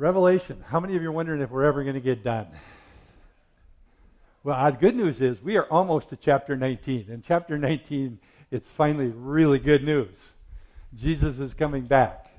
[0.00, 0.64] Revelation.
[0.66, 2.46] How many of you are wondering if we're ever going to get done?
[4.42, 7.10] Well, the good news is we are almost to chapter 19.
[7.10, 8.18] In chapter 19,
[8.50, 10.30] it's finally really good news.
[10.94, 12.34] Jesus is coming back.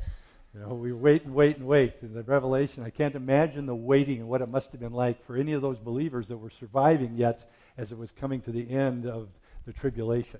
[0.55, 1.93] You know, we wait and wait and wait.
[2.01, 5.23] In the Revelation, I can't imagine the waiting and what it must have been like
[5.27, 7.47] for any of those believers that were surviving yet
[7.77, 9.29] as it was coming to the end of
[9.67, 10.39] the tribulation.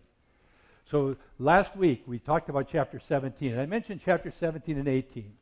[0.86, 3.52] So last week we talked about chapter 17.
[3.52, 5.34] And I mentioned chapter 17 and 18.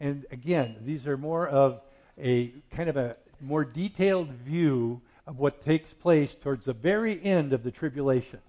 [0.00, 1.80] And again, these are more of
[2.18, 7.52] a kind of a more detailed view of what takes place towards the very end
[7.52, 8.40] of the tribulation,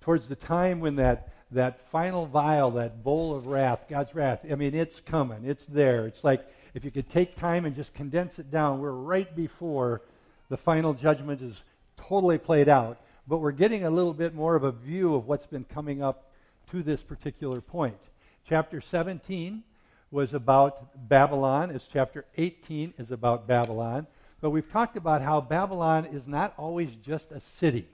[0.00, 4.54] towards the time when that, that final vial, that bowl of wrath, God's wrath, I
[4.54, 6.06] mean, it's coming, it's there.
[6.06, 10.02] It's like if you could take time and just condense it down, we're right before
[10.48, 11.64] the final judgment is
[11.96, 15.46] totally played out, but we're getting a little bit more of a view of what's
[15.46, 16.30] been coming up
[16.70, 17.98] to this particular point.
[18.44, 19.64] Chapter 17
[20.10, 24.06] was about Babylon, as chapter 18 is about Babylon.
[24.40, 27.88] But we've talked about how Babylon is not always just a city,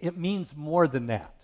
[0.00, 1.34] it means more than that.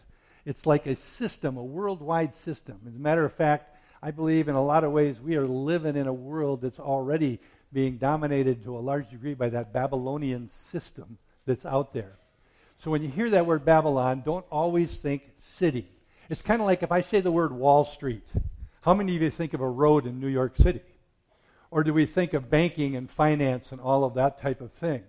[0.47, 2.81] It's like a system, a worldwide system.
[2.87, 5.97] As a matter of fact, I believe in a lot of ways we are living
[5.97, 7.41] in a world that's already
[7.73, 12.17] being dominated to a large degree by that Babylonian system that's out there.
[12.79, 15.89] So when you hear that word Babylon, don't always think city.
[16.31, 18.27] It's kind of like if I say the word Wall Street.
[18.87, 20.81] How many of you think of a road in New York City?
[21.73, 25.03] Or do we think of banking and finance and all of that type of thing?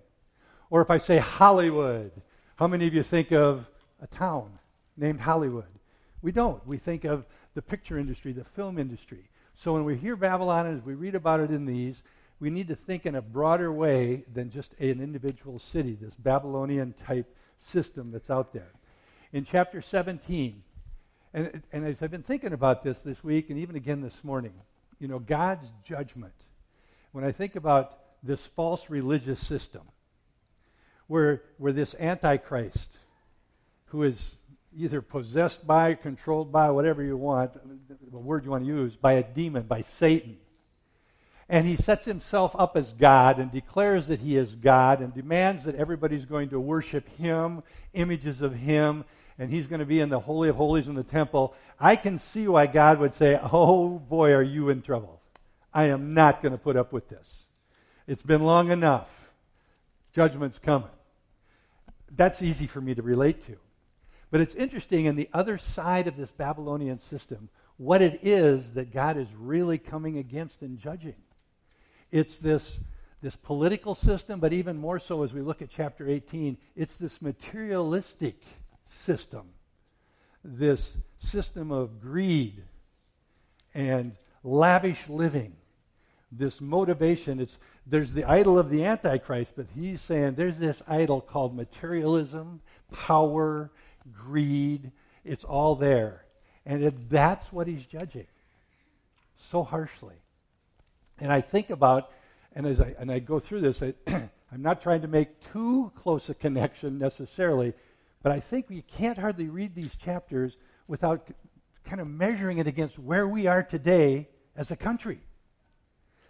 [0.71, 2.11] Or if I say Hollywood,
[2.55, 3.67] how many of you think of
[4.01, 4.57] a town
[4.97, 5.69] named Hollywood?
[6.23, 6.65] We don't.
[6.65, 9.29] We think of the picture industry, the film industry.
[9.53, 12.01] So when we hear Babylon and as we read about it in these,
[12.39, 16.93] we need to think in a broader way than just an individual city, this Babylonian
[16.93, 18.71] type system that's out there.
[19.33, 20.63] In chapter 17,
[21.37, 24.53] and, and as I've been thinking about this this week and even again this morning,
[24.99, 26.33] you know, God's judgment
[27.11, 29.81] when I think about this false religious system,
[31.07, 32.91] where, where this Antichrist,
[33.87, 34.35] who is
[34.77, 37.53] either possessed by, controlled by, whatever you want,
[38.11, 40.37] the word you want to use, by a demon, by Satan.
[41.49, 45.63] And he sets himself up as God and declares that he is God and demands
[45.63, 49.05] that everybody's going to worship him, images of him,
[49.39, 51.53] and he's going to be in the Holy of Holies in the temple.
[51.79, 55.21] I can see why God would say, Oh boy, are you in trouble.
[55.73, 57.45] I am not going to put up with this.
[58.07, 59.09] It's been long enough.
[60.13, 60.89] Judgment's coming.
[62.15, 63.57] That's easy for me to relate to.
[64.31, 68.91] But it's interesting in the other side of this Babylonian system, what it is that
[68.91, 71.15] God is really coming against and judging.
[72.11, 72.79] It's this,
[73.21, 77.21] this political system, but even more so as we look at chapter 18, it's this
[77.21, 78.41] materialistic
[78.87, 79.49] system,
[80.43, 82.63] this system of greed
[83.73, 85.53] and lavish living
[86.31, 87.39] this motivation.
[87.39, 92.61] It's, there's the idol of the Antichrist, but he's saying there's this idol called materialism,
[92.91, 93.71] power,
[94.13, 94.91] greed.
[95.23, 96.25] It's all there.
[96.65, 98.27] And it, that's what he's judging
[99.37, 100.15] so harshly.
[101.19, 102.11] And I think about,
[102.55, 103.93] and as I, and I go through this, I,
[104.51, 107.73] I'm not trying to make too close a connection necessarily,
[108.23, 110.57] but I think we can't hardly read these chapters
[110.87, 111.29] without
[111.85, 115.21] kind of measuring it against where we are today as a country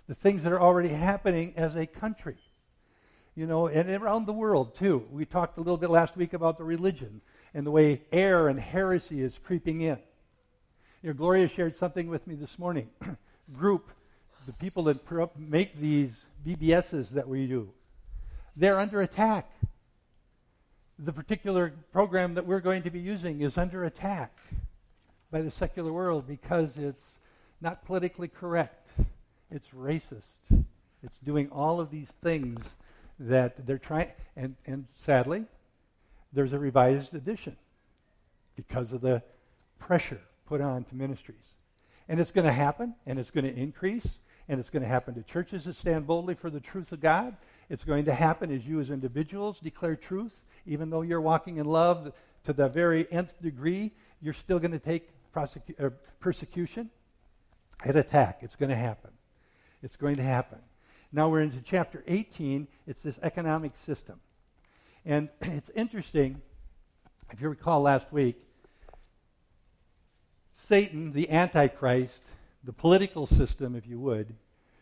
[0.07, 2.37] the things that are already happening as a country.
[3.35, 5.05] You know, and around the world too.
[5.11, 7.21] We talked a little bit last week about the religion
[7.53, 9.99] and the way error and heresy is creeping in.
[11.03, 12.89] You know, Gloria shared something with me this morning.
[13.53, 13.91] Group,
[14.47, 17.69] the people that make these VBSs that we do,
[18.55, 19.51] they're under attack.
[20.99, 24.37] The particular program that we're going to be using is under attack
[25.31, 27.19] by the secular world because it's
[27.61, 28.89] not politically correct
[29.51, 30.35] it's racist.
[31.03, 32.75] It's doing all of these things
[33.19, 35.45] that they're trying, and, and sadly,
[36.33, 37.55] there's a revised edition
[38.55, 39.23] because of the
[39.79, 41.37] pressure put on to ministries.
[42.09, 44.07] And it's going to happen, and it's going to increase,
[44.47, 47.35] and it's going to happen to churches that stand boldly for the truth of God.
[47.69, 50.37] It's going to happen as you, as individuals, declare truth.
[50.67, 54.79] Even though you're walking in love to the very nth degree, you're still going to
[54.79, 56.89] take prosecu- uh, persecution
[57.83, 58.39] and attack.
[58.41, 59.11] It's going to happen.
[59.81, 60.59] It's going to happen.
[61.11, 62.67] Now we're into chapter 18.
[62.85, 64.19] It's this economic system.
[65.05, 66.41] And it's interesting,
[67.31, 68.37] if you recall last week,
[70.51, 72.23] Satan, the Antichrist,
[72.63, 74.35] the political system, if you would,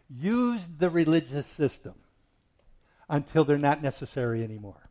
[0.10, 1.94] used the religious system
[3.10, 4.85] until they're not necessary anymore.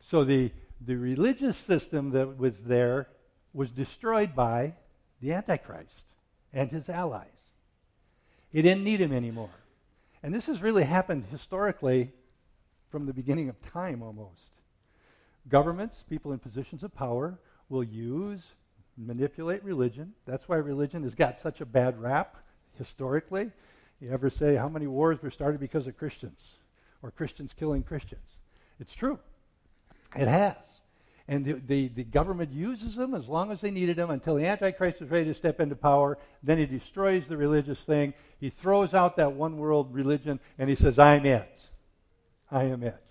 [0.00, 3.08] So the, the religious system that was there
[3.52, 4.74] was destroyed by
[5.20, 6.04] the Antichrist
[6.52, 7.26] and his allies.
[8.50, 9.50] He didn't need him anymore.
[10.22, 12.12] And this has really happened historically
[12.90, 14.58] from the beginning of time almost.
[15.48, 18.52] Governments, people in positions of power, will use,
[18.96, 20.12] manipulate religion.
[20.26, 22.36] That's why religion has got such a bad rap
[22.76, 23.50] historically.
[24.00, 26.54] You ever say how many wars were started because of Christians
[27.02, 28.22] or Christians killing Christians?
[28.80, 29.18] It's true.
[30.16, 30.56] It has.
[31.26, 34.46] And the, the, the, government uses them as long as they needed them until the
[34.46, 36.16] Antichrist is ready to step into power.
[36.42, 38.14] Then he destroys the religious thing.
[38.40, 41.60] He throws out that one world religion and he says, I'm it.
[42.50, 43.02] I am it.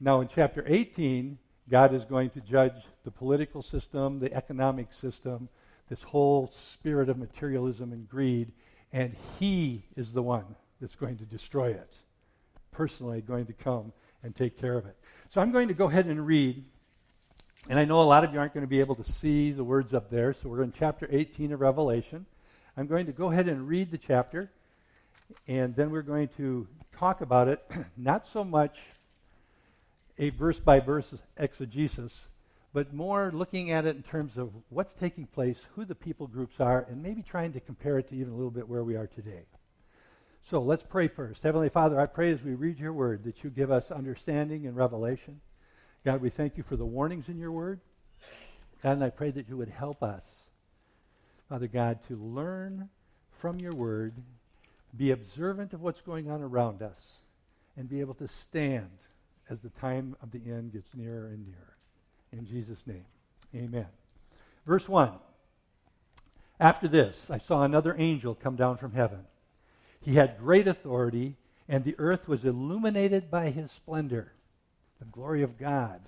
[0.00, 1.38] Now, in chapter 18,
[1.70, 2.74] God is going to judge
[3.04, 5.48] the political system, the economic system,
[5.88, 8.50] this whole spirit of materialism and greed,
[8.92, 11.94] and He is the one that's going to destroy it.
[12.72, 14.96] Personally, going to come and take care of it.
[15.28, 16.64] So I'm going to go ahead and read.
[17.68, 19.64] And I know a lot of you aren't going to be able to see the
[19.64, 22.26] words up there, so we're in chapter 18 of Revelation.
[22.76, 24.50] I'm going to go ahead and read the chapter,
[25.46, 26.66] and then we're going to
[26.96, 27.64] talk about it,
[27.96, 28.78] not so much
[30.18, 32.26] a verse by verse exegesis,
[32.72, 36.60] but more looking at it in terms of what's taking place, who the people groups
[36.60, 39.06] are, and maybe trying to compare it to even a little bit where we are
[39.06, 39.44] today.
[40.44, 41.44] So let's pray first.
[41.44, 44.76] Heavenly Father, I pray as we read your word that you give us understanding and
[44.76, 45.40] revelation.
[46.04, 47.80] God, we thank you for the warnings in your word.
[48.82, 50.50] God, and I pray that you would help us,
[51.48, 52.88] Father God, to learn
[53.30, 54.14] from your word,
[54.96, 57.20] be observant of what's going on around us,
[57.76, 58.90] and be able to stand
[59.48, 61.76] as the time of the end gets nearer and nearer.
[62.32, 63.04] In Jesus' name,
[63.54, 63.86] amen.
[64.66, 65.12] Verse 1
[66.58, 69.20] After this, I saw another angel come down from heaven.
[70.02, 71.36] He had great authority,
[71.68, 74.32] and the earth was illuminated by his splendor,
[74.98, 76.00] the glory of God.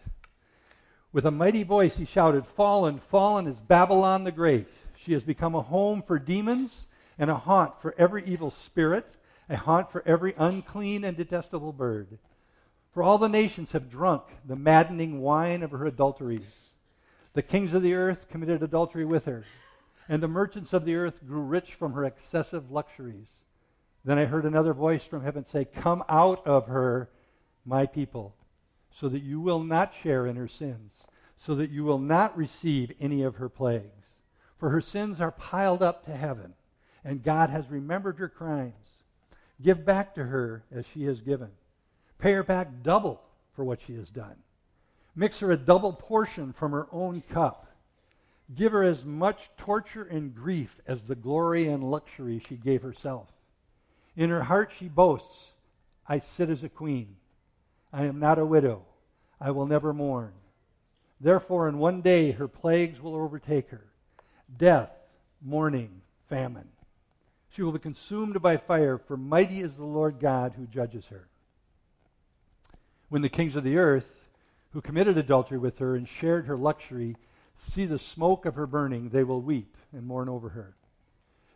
[1.12, 4.66] With a mighty voice, he shouted, Fallen, fallen is Babylon the Great.
[4.96, 6.86] She has become a home for demons
[7.18, 9.06] and a haunt for every evil spirit,
[9.48, 12.18] a haunt for every unclean and detestable bird.
[12.92, 16.58] For all the nations have drunk the maddening wine of her adulteries.
[17.34, 19.44] The kings of the earth committed adultery with her,
[20.08, 23.28] and the merchants of the earth grew rich from her excessive luxuries.
[24.04, 27.10] Then I heard another voice from heaven say, Come out of her,
[27.64, 28.36] my people,
[28.90, 30.92] so that you will not share in her sins,
[31.36, 34.06] so that you will not receive any of her plagues.
[34.58, 36.54] For her sins are piled up to heaven,
[37.02, 39.02] and God has remembered her crimes.
[39.62, 41.50] Give back to her as she has given
[42.18, 43.20] Pay her back double
[43.52, 44.36] for what she has done.
[45.14, 47.66] Mix her a double portion from her own cup.
[48.54, 53.33] Give her as much torture and grief as the glory and luxury she gave herself.
[54.16, 55.52] In her heart she boasts,
[56.06, 57.16] I sit as a queen.
[57.92, 58.82] I am not a widow.
[59.40, 60.32] I will never mourn.
[61.20, 63.86] Therefore, in one day her plagues will overtake her
[64.56, 64.90] death,
[65.42, 66.68] mourning, famine.
[67.50, 71.28] She will be consumed by fire, for mighty is the Lord God who judges her.
[73.08, 74.28] When the kings of the earth,
[74.72, 77.16] who committed adultery with her and shared her luxury,
[77.58, 80.74] see the smoke of her burning, they will weep and mourn over her.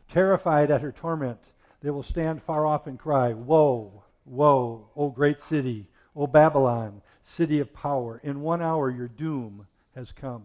[0.09, 1.41] Terrified at her torment,
[1.81, 7.61] they will stand far off and cry, Woe, woe, O great city, O Babylon, city
[7.61, 8.21] of power.
[8.23, 10.45] In one hour your doom has come.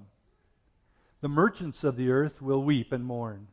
[1.22, 3.48] The merchants of the earth will weep and mourn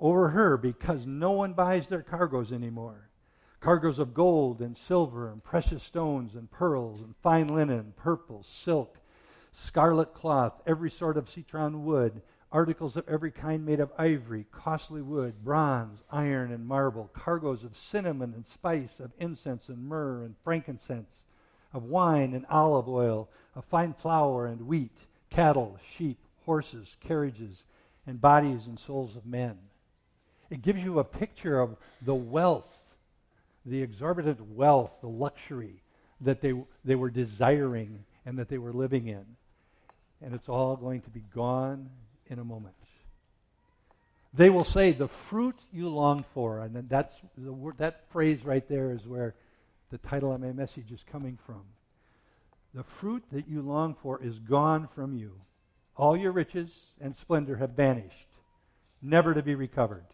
[0.00, 3.08] over her because no one buys their cargoes anymore
[3.64, 8.98] cargoes of gold and silver and precious stones and pearls and fine linen, purple, silk,
[9.54, 12.20] scarlet cloth, every sort of citron wood,
[12.54, 17.76] articles of every kind made of ivory, costly wood, bronze, iron, and marble, cargoes of
[17.76, 21.24] cinnamon and spice, of incense and myrrh and frankincense,
[21.74, 24.96] of wine and olive oil, of fine flour and wheat,
[25.28, 27.64] cattle, sheep, horses, carriages,
[28.06, 29.58] and bodies and souls of men.
[30.48, 32.84] It gives you a picture of the wealth
[33.66, 35.82] the exorbitant wealth, the luxury
[36.20, 39.24] that they, they were desiring and that they were living in.
[40.22, 41.90] And it's all going to be gone
[42.28, 42.74] in a moment.
[44.32, 46.60] They will say, the fruit you long for.
[46.60, 49.34] And that's the word, that phrase right there is where
[49.90, 51.62] the title of my message is coming from.
[52.74, 55.32] The fruit that you long for is gone from you.
[55.96, 58.26] All your riches and splendor have vanished,
[59.00, 60.04] never to be recovered.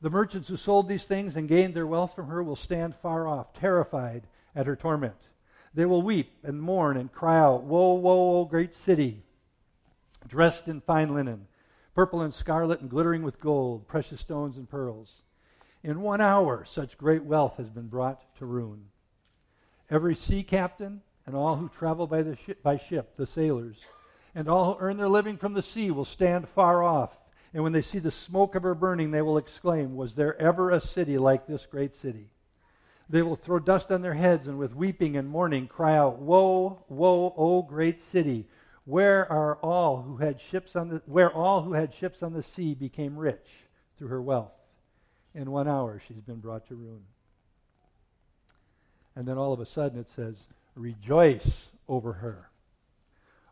[0.00, 3.28] The merchants who sold these things and gained their wealth from her will stand far
[3.28, 5.14] off, terrified at her torment.
[5.72, 9.23] They will weep and mourn and cry out, Woe, woe, O great city,
[10.26, 11.46] dressed in fine linen,
[11.94, 15.22] purple and scarlet and glittering with gold, precious stones and pearls.
[15.82, 18.86] In one hour, such great wealth has been brought to ruin.
[19.90, 23.76] Every sea captain and all who travel by, the ship, by ship, the sailors,
[24.34, 27.16] and all who earn their living from the sea will stand far off
[27.54, 30.70] And when they see the smoke of her burning, they will exclaim, Was there ever
[30.70, 32.30] a city like this great city?
[33.08, 36.84] They will throw dust on their heads and with weeping and mourning cry out, Woe,
[36.88, 38.48] woe, O great city!
[38.84, 42.42] Where are all who had ships on the where all who had ships on the
[42.42, 43.50] sea became rich
[43.96, 44.52] through her wealth?
[45.34, 47.04] In one hour she's been brought to ruin.
[49.16, 50.36] And then all of a sudden it says,
[50.74, 52.50] Rejoice over her.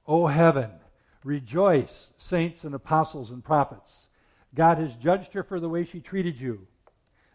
[0.06, 0.70] O heaven,
[1.24, 4.08] rejoice, saints and apostles and prophets.
[4.54, 6.66] God has judged her for the way she treated you.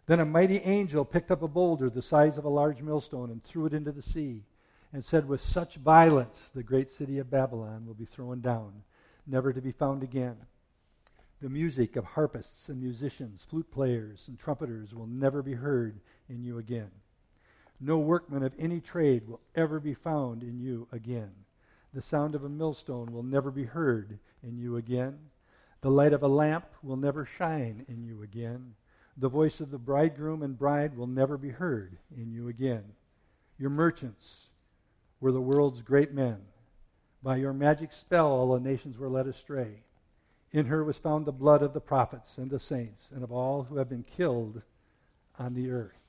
[0.05, 3.43] Then a mighty angel picked up a boulder the size of a large millstone and
[3.43, 4.43] threw it into the sea,
[4.97, 8.81] and said, With such violence, the great city of Babylon will be thrown down,
[9.27, 10.37] never to be found again.
[11.39, 15.99] The music of harpists and musicians, flute players and trumpeters will never be heard
[16.29, 16.89] in you again.
[17.79, 21.29] No workman of any trade will ever be found in you again.
[21.93, 25.19] The sound of a millstone will never be heard in you again.
[25.81, 28.73] The light of a lamp will never shine in you again.
[29.15, 32.83] The voice of the bridegroom and bride will never be heard in you again.
[33.59, 34.46] Your merchants
[35.19, 36.37] were the world's great men.
[37.23, 39.83] By your magic spell, all the nations were led astray.
[40.51, 43.63] In her was found the blood of the prophets and the saints and of all
[43.63, 44.61] who have been killed
[45.37, 46.07] on the earth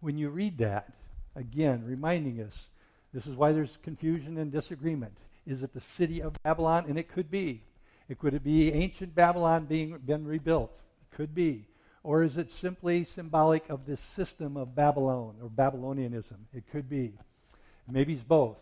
[0.00, 0.92] when you read that,
[1.36, 2.68] again, reminding us
[3.12, 5.16] this is why there's confusion and disagreement.
[5.46, 6.86] Is it the city of Babylon?
[6.88, 7.62] And it could be.
[8.08, 10.72] It could be ancient Babylon being been rebuilt.
[11.02, 11.66] It could be.
[12.02, 16.38] Or is it simply symbolic of this system of Babylon or Babylonianism?
[16.54, 17.12] It could be.
[17.92, 18.56] Maybe it's both.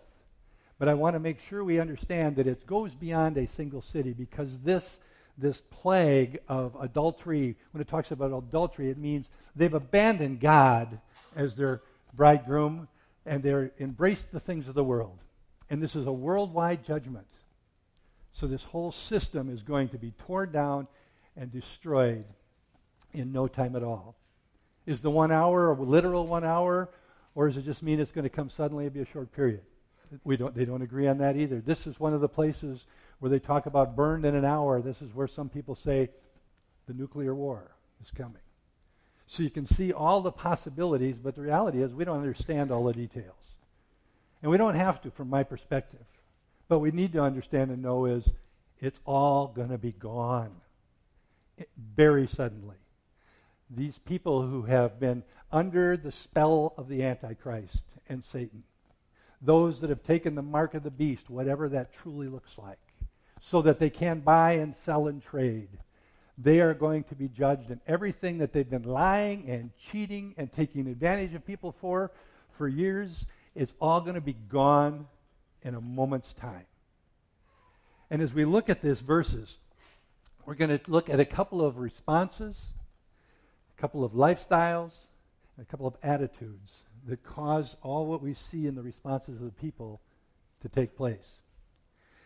[0.79, 4.13] But I want to make sure we understand that it goes beyond a single city
[4.13, 5.01] because this
[5.39, 11.01] this plague of adultery, when it talks about adultery, it means they've abandoned God
[11.37, 11.81] as their
[12.15, 12.89] bridegroom,
[13.25, 15.19] and they're embraced the things of the world.
[15.71, 17.27] And this is a worldwide judgment.
[18.33, 20.89] So this whole system is going to be torn down
[21.37, 22.25] and destroyed
[23.13, 24.17] in no time at all.
[24.87, 26.89] Is the one hour a literal one hour,
[27.39, 29.61] or does it just mean it's going to come suddenly and be a short period?
[30.25, 31.61] We don't, they don't agree on that either.
[31.61, 32.85] This is one of the places
[33.21, 34.83] where they talk about burned in an hour.
[34.83, 36.11] This is where some people say
[36.89, 37.71] the nuclear war
[38.03, 38.43] is coming.
[39.29, 42.83] So you can see all the possibilities, but the reality is we don't understand all
[42.83, 43.55] the details.
[44.43, 46.07] And we don't have to from my perspective.
[46.67, 48.29] But we need to understand and know is
[48.81, 50.51] it's all going to be gone
[51.57, 52.79] it, very suddenly.
[53.71, 55.23] These people who have been
[55.53, 58.65] under the spell of the Antichrist and Satan,
[59.41, 62.79] those that have taken the mark of the beast, whatever that truly looks like,
[63.41, 65.69] so that they can buy and sell and trade.
[66.37, 70.53] They are going to be judged and everything that they've been lying and cheating and
[70.53, 72.11] taking advantage of people for
[72.57, 73.27] for years.
[73.55, 75.09] Is all going to be gone
[75.63, 76.67] in a moment's time.
[78.09, 79.59] And as we look at these verses,
[80.47, 82.59] we're going to look at a couple of responses,
[83.79, 84.93] a couple of lifestyles,
[85.61, 89.61] a couple of attitudes that cause all what we see in the responses of the
[89.61, 90.01] people
[90.61, 91.43] to take place.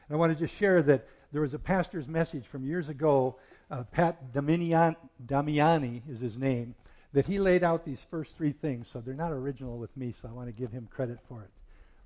[0.09, 3.37] And I want to just share that there was a pastor's message from years ago
[3.71, 6.75] uh, Pat Damiani is his name,
[7.14, 8.88] that he laid out these first three things.
[8.88, 11.50] So they're not original with me, so I want to give him credit for it.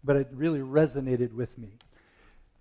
[0.04, 1.70] But it really resonated with me.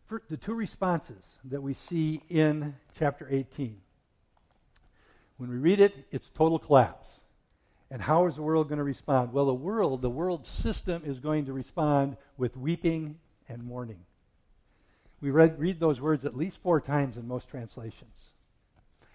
[0.07, 3.77] For the two responses that we see in chapter 18.
[5.37, 7.21] When we read it, it's total collapse.
[7.91, 9.31] And how is the world going to respond?
[9.31, 13.99] Well, the world, the world system is going to respond with weeping and mourning.
[15.21, 18.31] We read, read those words at least four times in most translations.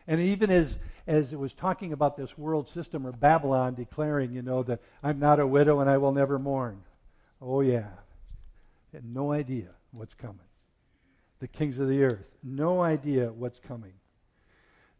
[0.07, 4.43] And even as, as it was talking about this world system or Babylon declaring, you
[4.43, 6.83] know, that I'm not a widow and I will never mourn.
[7.41, 7.89] Oh, yeah.
[8.93, 10.39] Had no idea what's coming.
[11.39, 13.93] The kings of the earth, no idea what's coming.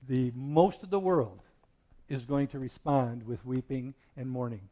[0.09, 1.41] The most of the world
[2.09, 4.69] is going to respond with weeping and mourning.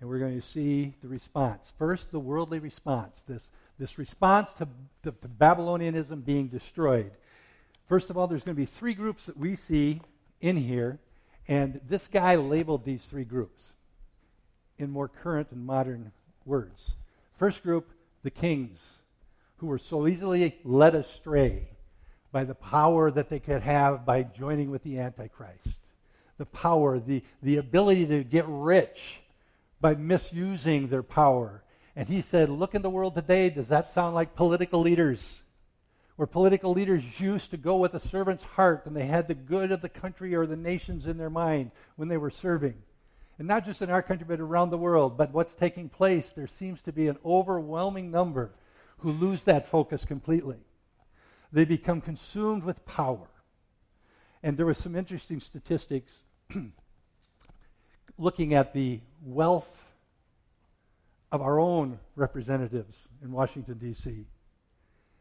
[0.00, 1.72] And we're going to see the response.
[1.78, 4.68] First, the worldly response, this, this response to,
[5.02, 7.10] to, to Babylonianism being destroyed.
[7.88, 10.00] First of all, there's going to be three groups that we see
[10.40, 10.98] in here,
[11.48, 13.72] and this guy labeled these three groups
[14.78, 16.12] in more current and modern
[16.44, 16.92] words.
[17.38, 17.90] First group,
[18.22, 18.98] the kings,
[19.58, 21.68] who were so easily led astray
[22.36, 25.80] by the power that they could have by joining with the Antichrist.
[26.36, 29.20] The power, the, the ability to get rich
[29.80, 31.62] by misusing their power.
[31.96, 33.48] And he said, Look in the world today.
[33.48, 35.40] Does that sound like political leaders?
[36.16, 39.72] where political leaders used to go with a servant's heart and they had the good
[39.72, 42.74] of the country or the nations in their mind when they were serving.
[43.38, 45.16] And not just in our country, but around the world.
[45.16, 48.50] But what's taking place, there seems to be an overwhelming number
[48.98, 50.56] who lose that focus completely.
[51.56, 53.28] They become consumed with power.
[54.42, 56.22] And there was some interesting statistics
[58.18, 59.90] looking at the wealth
[61.32, 64.26] of our own representatives in Washington, D.C.,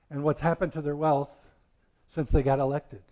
[0.10, 1.32] and what's happened to their wealth
[2.14, 3.04] since they got elected.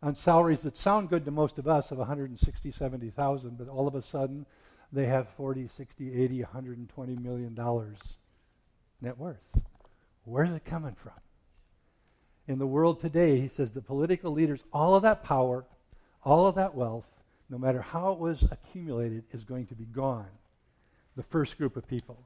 [0.00, 3.96] On salaries that sound good to most of us of 160, 70,000, but all of
[3.96, 4.46] a sudden
[4.92, 7.98] they have 40, 60, 80, 120 million dollars
[9.00, 9.60] net worth.
[10.22, 11.14] Where's it coming from?
[12.46, 15.64] In the world today, he says the political leaders, all of that power,
[16.22, 17.06] all of that wealth,
[17.48, 20.28] no matter how it was accumulated, is going to be gone.
[21.16, 22.18] The first group of people.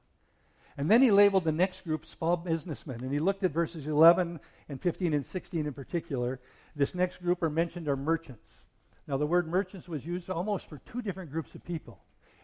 [0.77, 3.01] And then he labeled the next group small businessmen.
[3.03, 6.41] And he looked at verses 11 and 15 and 16 in particular.
[6.75, 8.65] This next group are mentioned are merchants.
[9.07, 11.99] Now, the word merchants was used almost for two different groups of people.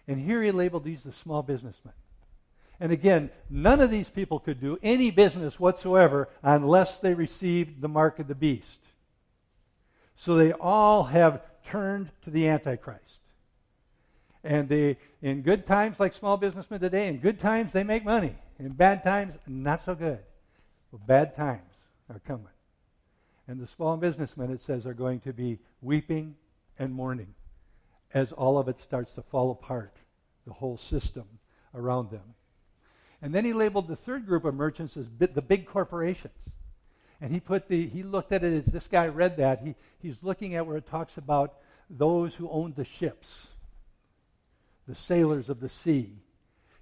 [0.09, 1.95] And here he labeled these the small businessmen.
[2.81, 7.88] And again, none of these people could do any business whatsoever unless they received the
[7.88, 8.83] mark of the beast.
[10.16, 13.21] So they all have turned to the Antichrist.
[14.43, 18.37] And they, in good times, like small businessmen today, in good times, they make money.
[18.59, 20.19] In bad times, not so good.
[20.90, 21.73] Well, bad times
[22.11, 22.47] are coming.
[23.49, 26.37] And the small businessmen, it says, are going to be weeping
[26.78, 27.35] and mourning
[28.12, 29.97] as all of it starts to fall apart,
[30.47, 31.25] the whole system
[31.75, 32.35] around them.
[33.25, 36.35] And then he labeled the third group of merchants as the big corporations.
[37.23, 39.62] And he put the he looked at it as this guy read that.
[39.62, 41.54] He he's looking at where it talks about
[41.88, 43.49] those who owned the ships,
[44.87, 46.19] the sailors of the sea.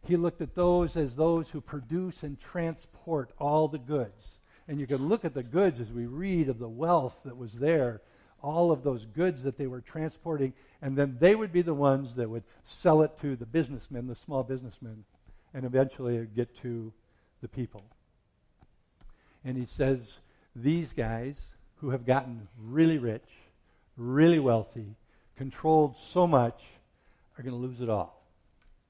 [0.04, 4.38] He looked at those as those who produce and transport all the goods.
[4.66, 7.52] And you can look at the goods as we read of the wealth that was
[7.52, 8.02] there,
[8.42, 12.16] all of those goods that they were transporting, and then they would be the ones
[12.16, 15.04] that would sell it to the businessmen, the small businessmen,
[15.54, 16.92] and eventually get to
[17.40, 17.82] the people.
[19.44, 20.18] And he says,
[20.54, 21.36] These guys
[21.76, 23.28] who have gotten really rich,
[23.96, 24.94] really wealthy,
[25.36, 26.62] controlled so much,
[27.36, 28.22] are going to lose it all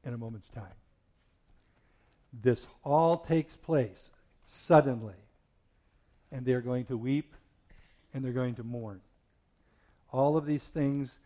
[0.04, 0.64] in a moment's time.
[2.32, 4.10] This all takes place
[4.46, 5.14] suddenly,
[6.30, 7.34] and they're going to weep
[8.14, 9.00] and they're going to mourn.
[10.12, 11.18] All of these things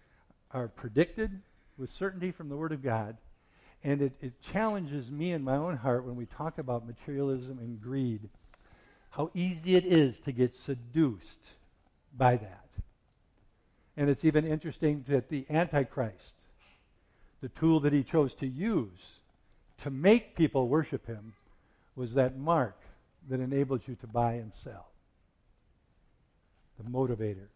[0.53, 1.43] are predicted
[1.77, 3.17] with certainty from the Word of God,
[3.85, 7.81] and it, it challenges me in my own heart when we talk about materialism and
[7.81, 8.29] greed,
[9.11, 11.45] how easy it is to get seduced
[12.17, 12.67] by that.
[13.97, 16.35] And it's even interesting that the Antichrist,
[17.41, 19.21] the tool that he chose to use
[19.83, 21.35] to make people worship him,
[21.95, 22.77] was that mark
[23.29, 24.89] that enables you to buy and sell.
[26.79, 27.49] The motivator.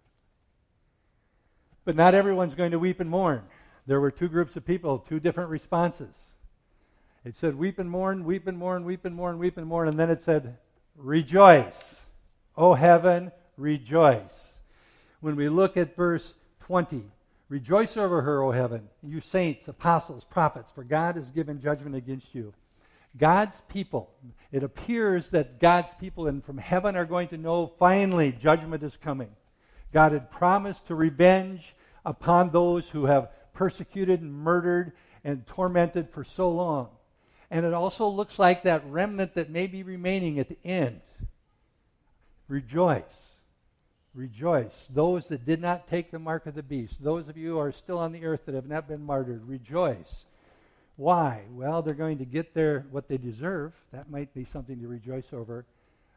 [1.85, 3.43] But not everyone's going to weep and mourn
[3.91, 6.17] there were two groups of people, two different responses.
[7.25, 9.89] It said, Weep and mourn, weep and mourn, weep and mourn, weep and mourn.
[9.89, 10.59] And then it said,
[10.97, 12.03] Rejoice.
[12.57, 14.61] O heaven, rejoice.
[15.21, 17.03] When we look at verse 20,
[17.51, 22.33] Rejoice over her, O heaven, you saints, apostles, prophets, for God has given judgment against
[22.33, 22.55] you.
[23.19, 24.15] God's people,
[24.53, 28.97] it appears that God's people and from heaven are going to know finally judgment is
[28.97, 29.31] coming.
[29.93, 31.75] God had promised to revenge
[32.05, 34.91] upon those who have persecuted and murdered
[35.23, 36.89] and tormented for so long.
[37.51, 41.03] And it also looks like that remnant that may be remaining at the end.
[42.49, 43.35] Rejoice.
[44.15, 44.89] Rejoice.
[44.89, 47.71] Those that did not take the mark of the beast, those of you who are
[47.71, 50.25] still on the earth that have not been martyred, rejoice.
[50.97, 51.43] Why?
[51.51, 53.75] Well, they're going to get their what they deserve.
[53.93, 55.67] That might be something to rejoice over.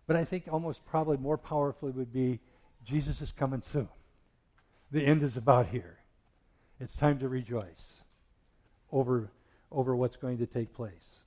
[0.07, 2.39] But I think almost probably more powerfully would be
[2.85, 3.89] Jesus is coming soon.
[4.91, 5.97] The end is about here.
[6.83, 8.03] It's time to rejoice
[8.91, 9.31] over,
[9.71, 11.23] over what's going to take place.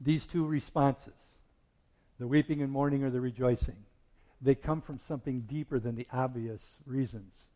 [0.00, 1.18] These two responses,
[2.20, 3.74] the weeping and mourning or the rejoicing,
[4.40, 7.46] they come from something deeper than the obvious reasons.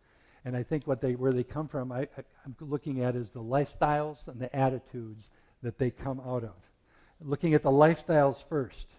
[0.44, 2.08] And I think what they, where they come from, I,
[2.44, 5.30] am looking at is the lifestyles and the attitudes
[5.62, 6.56] that they come out of.
[7.20, 8.90] Looking at the lifestyles first,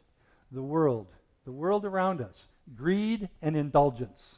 [0.50, 1.08] the world,
[1.44, 4.38] the world around us, greed and indulgence.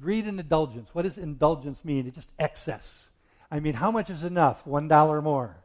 [0.00, 0.94] Greed and indulgence.
[0.94, 2.06] What does indulgence mean?
[2.06, 3.10] It's just excess.
[3.50, 4.66] I mean, how much is enough?
[4.66, 5.56] One dollar more.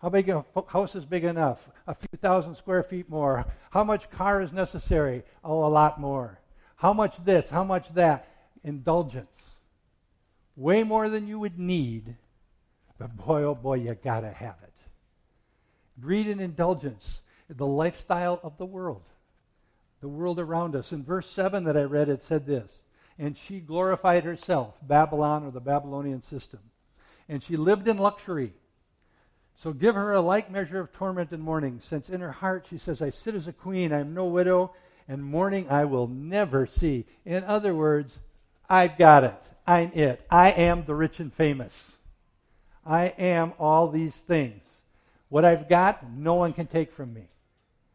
[0.00, 1.68] How big a house is big enough?
[1.86, 3.44] A few thousand square feet more.
[3.70, 5.24] How much car is necessary?
[5.44, 6.38] Oh, a lot more.
[6.76, 7.50] How much this?
[7.50, 8.26] How much that?
[8.64, 9.58] Indulgence.
[10.56, 12.16] Way more than you would need,
[12.98, 14.74] but boy, oh boy, you gotta have it.
[16.00, 19.02] Greed and indulgence, the lifestyle of the world,
[20.00, 20.92] the world around us.
[20.92, 22.82] In verse 7 that I read, it said this
[23.20, 26.58] and she glorified herself, Babylon or the Babylonian system.
[27.28, 28.54] And she lived in luxury.
[29.56, 32.78] So give her a like measure of torment and mourning, since in her heart she
[32.78, 34.72] says, I sit as a queen, I am no widow,
[35.06, 37.04] and mourning I will never see.
[37.26, 38.18] In other words,
[38.70, 39.48] I've got it.
[39.66, 40.24] I'm it.
[40.30, 41.96] I am the rich and famous.
[42.86, 44.78] I am all these things.
[45.28, 47.28] What I've got, no one can take from me.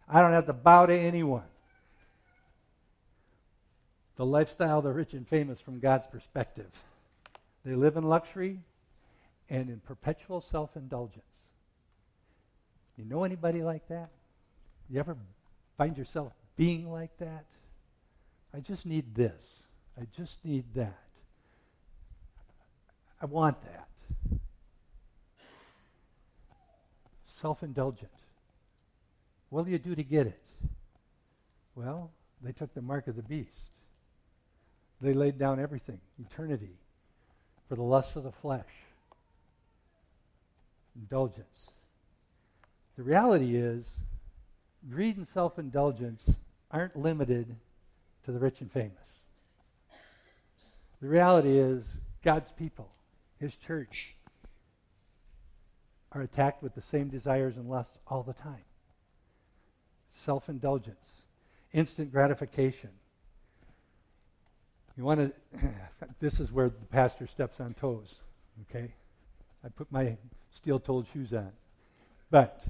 [0.08, 1.46] I don't have to bow to anyone.
[4.16, 6.72] The lifestyle of the rich and famous from God's perspective.
[7.66, 8.60] They live in luxury
[9.50, 11.24] and in perpetual self indulgence.
[12.98, 14.10] You know anybody like that?
[14.90, 15.18] You ever
[15.78, 17.46] find yourself being like that?
[18.54, 19.64] I just need this.
[20.00, 21.00] I just need that.
[23.22, 23.88] I want that.
[27.28, 28.12] Self indulgent.
[29.50, 30.42] What do you do to get it?
[31.76, 33.72] Well, they took the mark of the beast.
[35.02, 36.78] They laid down everything, eternity,
[37.68, 38.64] for the lust of the flesh,
[40.96, 41.72] indulgence.
[42.96, 43.98] The reality is,
[44.90, 46.24] greed and self indulgence
[46.72, 47.56] aren't limited
[48.26, 49.22] to the rich and famous.
[51.02, 51.86] The reality is,
[52.24, 52.90] God's people,
[53.40, 54.16] His church,
[56.14, 58.64] are attacked with the same desires and lusts all the time
[60.16, 61.24] self indulgence,
[61.74, 62.90] instant gratification.
[64.98, 65.68] You want to,
[66.20, 68.20] this is where the pastor steps on toes,
[68.70, 68.94] okay?
[69.64, 70.18] I put my
[70.54, 71.52] steel toed shoes on.
[72.32, 72.64] But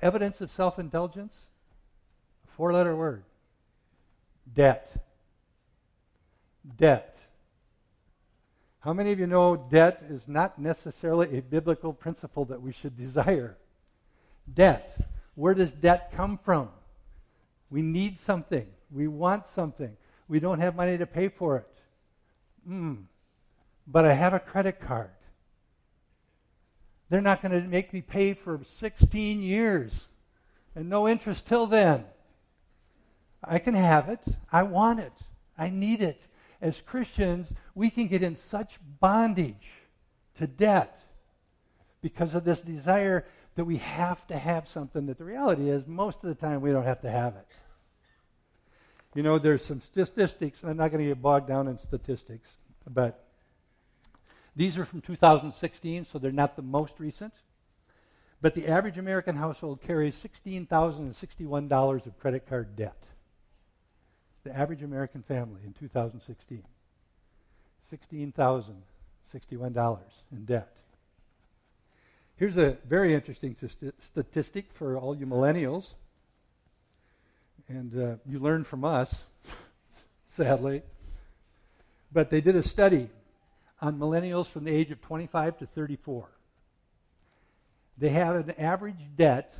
[0.00, 1.38] evidence of self indulgence,
[2.56, 3.24] four letter word
[4.52, 4.90] debt.
[6.78, 7.16] Debt.
[8.80, 12.96] How many of you know debt is not necessarily a biblical principle that we should
[12.96, 13.56] desire?
[14.52, 14.98] Debt.
[15.34, 16.68] Where does debt come from?
[17.70, 18.66] We need something.
[18.90, 19.96] We want something.
[20.28, 21.68] We don't have money to pay for it.
[22.66, 22.94] Hmm.
[23.86, 25.10] But I have a credit card.
[27.10, 30.08] They're not going to make me pay for 16 years
[30.74, 32.04] and no interest till then.
[33.42, 34.20] I can have it.
[34.50, 35.12] I want it.
[35.56, 36.22] I need it.
[36.60, 39.68] As Christians, we can get in such bondage
[40.38, 40.98] to debt
[42.00, 46.24] because of this desire that we have to have something that the reality is most
[46.24, 47.46] of the time we don't have to have it.
[49.14, 52.56] You know, there's some statistics, and I'm not going to get bogged down in statistics,
[52.88, 53.24] but
[54.56, 57.32] these are from 2016, so they're not the most recent.
[58.40, 63.02] But the average American household carries $16,061 of credit card debt.
[64.42, 66.62] The average American family in 2016.
[67.90, 69.98] $16,061
[70.32, 70.76] in debt.
[72.36, 75.94] Here's a very interesting st- statistic for all you millennials.
[77.68, 79.22] And uh, you learn from us,
[80.36, 80.82] sadly.
[82.12, 83.08] But they did a study
[83.80, 86.28] on millennials from the age of 25 to 34.
[87.98, 89.54] They have an average debt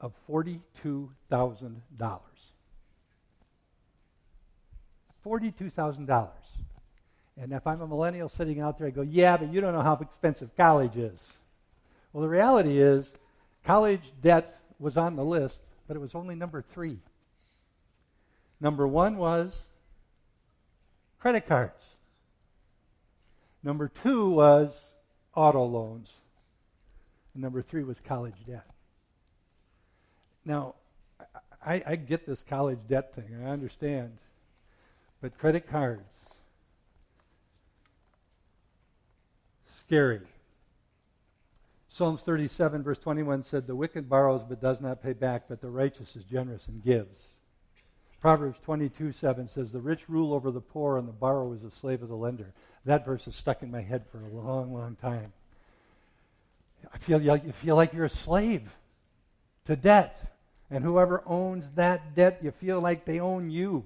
[0.00, 0.60] of $42,000.
[5.26, 6.28] $42,000.
[7.40, 9.82] And if I'm a millennial sitting out there, I go, yeah, but you don't know
[9.82, 11.36] how expensive college is.
[12.12, 13.12] Well, the reality is,
[13.64, 16.98] college debt was on the list, but it was only number three.
[18.64, 19.66] Number one was
[21.20, 21.96] credit cards.
[23.62, 24.74] Number two was
[25.34, 26.10] auto loans.
[27.34, 28.64] And number three was college debt.
[30.46, 30.76] Now,
[31.62, 34.16] I, I, get this college debt thing, I understand.
[35.20, 36.38] But credit cards,
[39.66, 40.22] scary.
[41.90, 45.68] Psalms 37, verse 21 said, The wicked borrows but does not pay back, but the
[45.68, 47.34] righteous is generous and gives.
[48.24, 51.70] Proverbs 22, 7 says, The rich rule over the poor, and the borrower is a
[51.70, 52.54] slave of the lender.
[52.86, 55.34] That verse is stuck in my head for a long, long time.
[56.90, 58.62] I feel you feel like you're a slave
[59.66, 60.38] to debt.
[60.70, 63.84] And whoever owns that debt, you feel like they own you.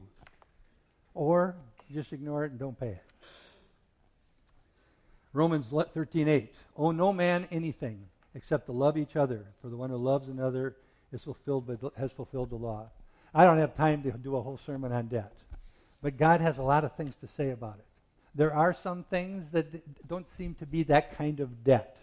[1.14, 1.56] Or
[1.92, 3.04] just ignore it and don't pay it.
[5.32, 9.96] Romans 13:8 Owe no man anything except to love each other, for the one who
[9.96, 10.76] loves another
[11.10, 12.88] is fulfilled has fulfilled the law.
[13.34, 15.32] I don't have time to do a whole sermon on debt,
[16.02, 17.84] but God has a lot of things to say about it.
[18.34, 21.96] There are some things that don't seem to be that kind of debt.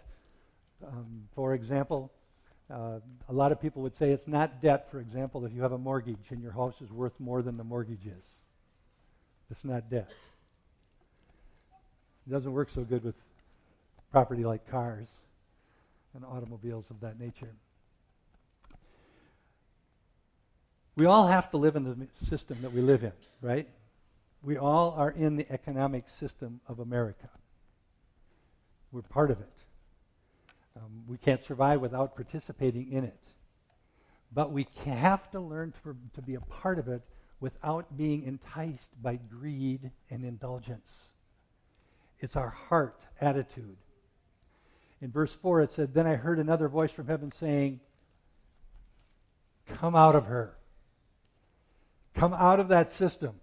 [0.86, 2.12] Um, for example,
[2.70, 5.72] uh, a lot of people would say it's not debt, for example, if you have
[5.72, 8.40] a mortgage and your house is worth more than the mortgage is.
[9.50, 10.10] It's not debt.
[12.26, 13.14] It doesn't work so good with
[14.10, 15.08] property like cars
[16.14, 17.54] and automobiles of that nature.
[20.96, 23.68] We all have to live in the system that we live in, right?
[24.42, 27.28] We all are in the economic system of America.
[28.92, 29.52] We're part of it.
[30.76, 33.18] Um, we can't survive without participating in it.
[34.32, 37.02] But we have to learn to, to be a part of it
[37.40, 41.08] without being enticed by greed and indulgence.
[42.20, 43.76] It's our heart attitude.
[45.02, 47.80] In verse 4, it said, Then I heard another voice from heaven saying,
[49.66, 50.56] Come out of her.
[52.16, 53.34] Come out of that system.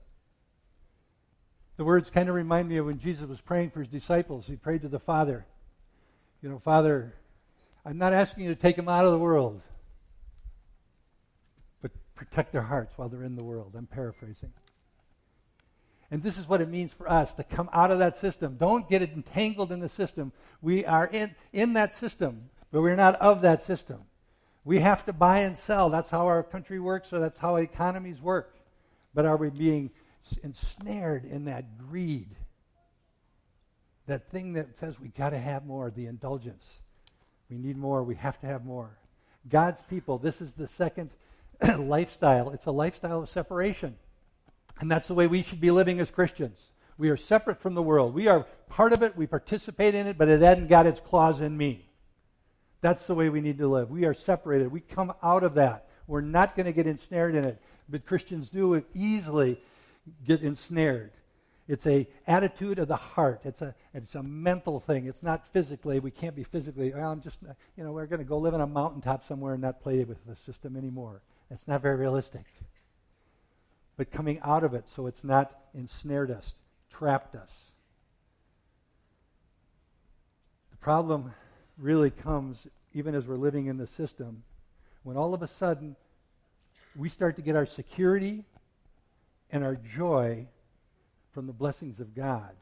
[1.78, 4.46] The words kind of remind me of when Jesus was praying for his disciples.
[4.48, 5.46] He prayed to the Father,
[6.42, 7.14] You know, Father,
[7.86, 9.62] I'm not asking you to take them out of the world,
[11.82, 13.74] but protect their hearts while they're in the world.
[13.78, 14.54] I'm paraphrasing.
[16.10, 18.58] And this is what it means for us to come out of that system.
[18.58, 20.32] Don't get entangled in the system.
[20.62, 24.02] We are in, in that system, but we're not of that system.
[24.64, 25.90] We have to buy and sell.
[25.90, 28.56] That's how our country works, or that's how economies work.
[29.13, 29.91] But are we being
[30.43, 32.36] ensnared in that greed?
[34.08, 36.82] That thing that says we got to have more, the indulgence.
[37.49, 38.04] We need more.
[38.04, 38.97] We have to have more.
[39.49, 41.12] God's people, this is the second
[41.78, 42.52] lifestyle.
[42.52, 43.95] It's a lifestyle of separation.
[44.80, 46.60] And that's the way we should be living as Christians.
[46.97, 48.13] We are separate from the world.
[48.13, 49.15] We are part of it.
[49.15, 51.89] We participate in it, but it hasn't got its claws in me.
[52.82, 53.89] That's the way we need to live.
[53.89, 54.71] We are separated.
[54.71, 55.88] We come out of that.
[56.13, 57.60] We're not going to get ensnared in it.
[57.89, 59.60] But Christians do easily
[60.23, 61.10] get ensnared.
[61.67, 63.41] It's a attitude of the heart.
[63.45, 65.08] It's a it's a mental thing.
[65.08, 65.99] It's not physically.
[65.99, 66.93] We can't be physically.
[66.93, 67.39] Well, I'm just
[67.76, 70.23] you know we're going to go live on a mountaintop somewhere and not play with
[70.28, 71.23] the system anymore.
[71.49, 72.45] It's not very realistic.
[73.97, 76.54] But coming out of it so it's not ensnared us,
[76.91, 77.71] trapped us.
[80.69, 81.34] The problem
[81.76, 84.43] really comes even as we're living in the system
[85.02, 85.95] when all of a sudden
[86.95, 88.43] we start to get our security
[89.51, 90.47] and our joy
[91.34, 92.56] from the blessings of God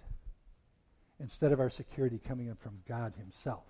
[1.20, 3.66] instead of our security coming in from God Himself.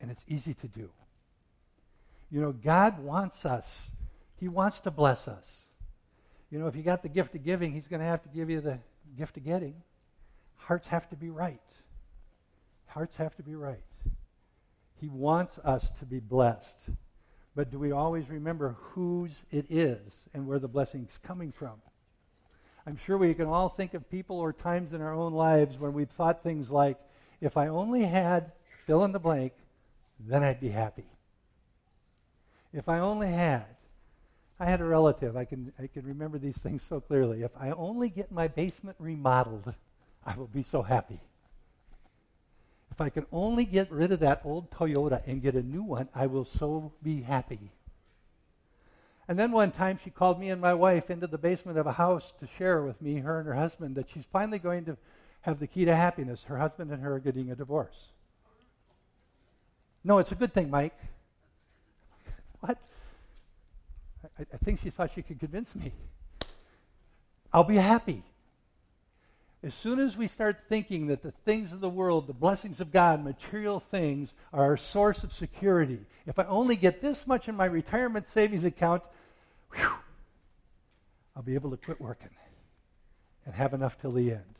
[0.00, 0.88] And it's easy to do.
[2.30, 3.90] You know, God wants us,
[4.36, 5.64] He wants to bless us.
[6.50, 8.48] You know, if you got the gift of giving, He's going to have to give
[8.48, 8.78] you the
[9.16, 9.74] gift of getting.
[10.56, 11.60] Hearts have to be right.
[12.86, 13.78] Hearts have to be right.
[15.00, 16.90] He wants us to be blessed.
[17.58, 21.82] But do we always remember whose it is and where the blessing's coming from?
[22.86, 25.92] I'm sure we can all think of people or times in our own lives when
[25.92, 26.98] we've thought things like,
[27.40, 28.52] if I only had
[28.86, 29.54] fill in the blank,
[30.20, 31.06] then I'd be happy.
[32.72, 33.66] If I only had.
[34.60, 37.42] I had a relative, I can, I can remember these things so clearly.
[37.42, 39.74] If I only get my basement remodeled,
[40.24, 41.18] I will be so happy.
[42.98, 46.08] If I can only get rid of that old Toyota and get a new one,
[46.16, 47.70] I will so be happy.
[49.28, 51.92] And then one time she called me and my wife into the basement of a
[51.92, 54.96] house to share with me, her and her husband, that she's finally going to
[55.42, 56.42] have the key to happiness.
[56.42, 58.08] Her husband and her are getting a divorce.
[60.02, 60.98] No, it's a good thing, Mike.
[62.58, 62.78] What?
[64.40, 65.92] I, I think she thought she could convince me.
[67.52, 68.24] I'll be happy.
[69.62, 72.92] As soon as we start thinking that the things of the world, the blessings of
[72.92, 77.56] God, material things are our source of security, if I only get this much in
[77.56, 79.02] my retirement savings account,
[79.74, 79.90] whew,
[81.34, 82.28] I'll be able to quit working
[83.44, 84.54] and have enough till the end.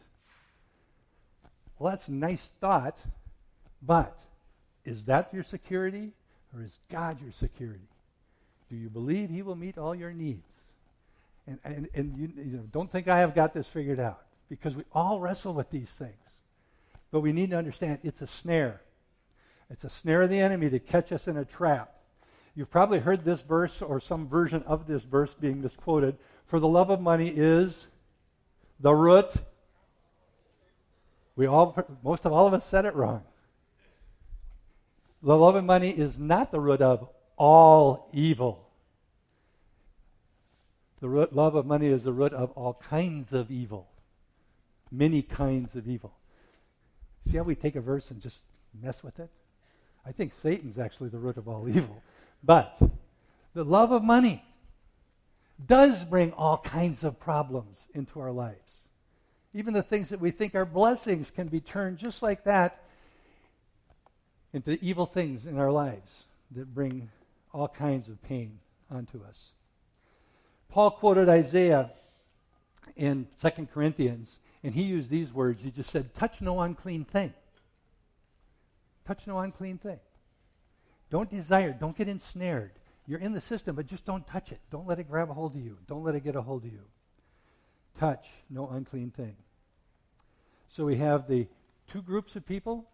[1.78, 2.98] Well, that's a nice thought,
[3.80, 4.18] but
[4.84, 6.11] is that your security
[6.52, 7.87] or is God your security?
[8.68, 10.42] Do you believe He will meet all your needs?
[11.46, 14.74] And, and, and you, you know, don't think I have got this figured out because
[14.74, 16.14] we all wrestle with these things.
[17.11, 18.82] But we need to understand it's a snare.
[19.70, 21.94] It's a snare of the enemy to catch us in a trap.
[22.54, 26.16] You've probably heard this verse or some version of this verse being misquoted.
[26.46, 27.88] For the love of money is
[28.80, 29.30] the root.
[31.37, 33.22] We all, most of all of us said it wrong.
[35.22, 38.68] The love of money is not the root of all evil.
[41.00, 43.88] The root, love of money is the root of all kinds of evil
[44.90, 46.12] many kinds of evil.
[47.27, 48.42] See how we take a verse and just
[48.81, 49.31] mess with it?
[50.07, 52.03] I think Satan's actually the root of all evil.
[52.42, 52.81] But
[53.55, 54.44] the love of money
[55.64, 58.85] does bring all kinds of problems into our lives.
[59.55, 62.83] Even the things that we think are blessings can be turned just like that
[64.53, 67.11] into evil things in our lives that bring
[67.53, 68.59] all kinds of pain
[68.90, 69.53] onto us.
[70.68, 71.90] Paul quoted Isaiah
[72.96, 75.62] in 2 Corinthians, and he used these words.
[75.62, 77.33] He just said, Touch no unclean thing.
[79.07, 79.98] Touch no unclean thing.
[81.09, 82.72] Don't desire, don't get ensnared.
[83.07, 84.61] You're in the system, but just don't touch it.
[84.70, 85.78] Don't let it grab a hold of you.
[85.87, 86.83] Don't let it get a hold of you.
[87.98, 89.37] Touch no unclean thing.
[90.68, 91.46] So we have the
[91.90, 92.90] two groups of people,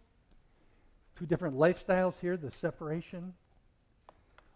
[1.19, 3.35] two different lifestyles here the separation,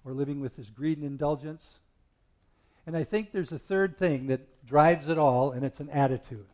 [0.04, 1.80] or living with this greed and indulgence.
[2.86, 6.46] And I think there's a third thing that drives it all, and it's an attitude.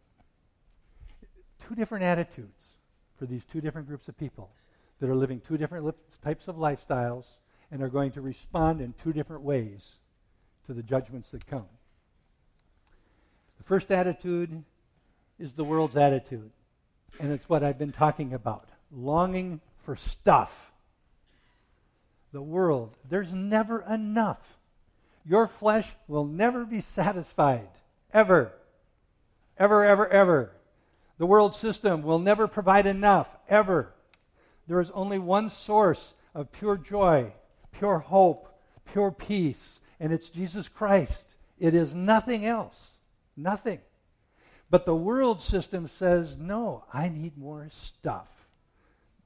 [1.68, 2.74] Two different attitudes
[3.18, 4.50] for these two different groups of people
[5.00, 7.24] that are living two different li- types of lifestyles
[7.70, 9.96] and are going to respond in two different ways
[10.66, 11.66] to the judgments that come.
[13.58, 14.64] The first attitude
[15.38, 16.50] is the world's attitude,
[17.18, 20.72] and it's what I've been talking about longing for stuff.
[22.32, 24.58] The world, there's never enough.
[25.24, 27.68] Your flesh will never be satisfied.
[28.12, 28.52] Ever.
[29.56, 30.50] Ever, ever, ever.
[31.18, 33.28] The world system will never provide enough.
[33.48, 33.92] Ever.
[34.66, 37.32] There is only one source of pure joy,
[37.72, 38.48] pure hope,
[38.92, 41.28] pure peace, and it's Jesus Christ.
[41.58, 42.92] It is nothing else.
[43.36, 43.80] Nothing.
[44.70, 48.28] But the world system says, no, I need more stuff.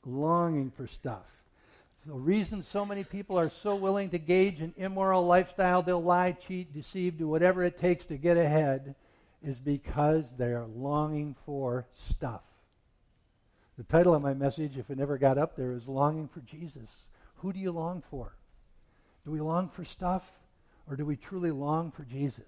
[0.04, 1.24] Longing for stuff.
[2.06, 6.32] The reason so many people are so willing to gauge an immoral lifestyle, they'll lie,
[6.32, 8.94] cheat, deceive, do whatever it takes to get ahead,
[9.42, 12.42] is because they are longing for stuff.
[13.76, 16.90] The title of my message, if it never got up there, is Longing for Jesus.
[17.36, 18.32] Who do you long for?
[19.24, 20.32] Do we long for stuff,
[20.88, 22.44] or do we truly long for Jesus?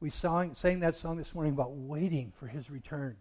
[0.00, 3.16] We sang, sang that song this morning about waiting for his return.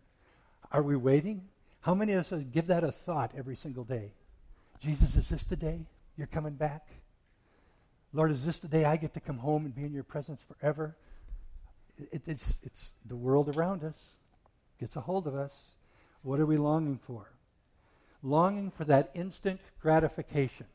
[0.71, 1.49] Are we waiting?
[1.81, 4.13] How many of us give that a thought every single day?
[4.79, 5.81] Jesus, is this the day
[6.17, 6.87] you're coming back?
[8.13, 10.41] Lord, is this the day I get to come home and be in your presence
[10.41, 10.95] forever?
[12.11, 13.97] It, it's, it's the world around us
[14.79, 15.67] gets a hold of us.
[16.21, 17.29] What are we longing for?
[18.23, 20.65] Longing for that instant gratification.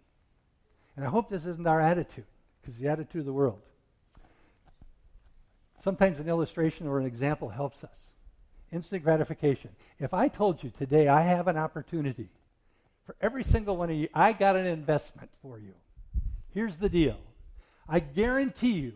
[0.96, 2.26] And I hope this isn't our attitude,
[2.60, 3.60] because the attitude of the world.
[5.80, 8.12] Sometimes an illustration or an example helps us.
[8.72, 9.70] Instant gratification.
[9.98, 12.28] If I told you today I have an opportunity
[13.04, 15.74] for every single one of you, I got an investment for you.
[16.54, 17.18] Here's the deal
[17.88, 18.92] I guarantee you,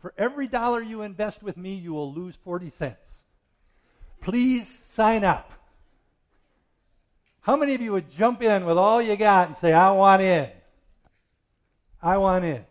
[0.00, 3.22] for every dollar you invest with me, you will lose 40 cents.
[4.20, 5.52] Please sign up.
[7.40, 10.20] How many of you would jump in with all you got and say, I want
[10.20, 10.50] in?
[12.02, 12.64] I want in.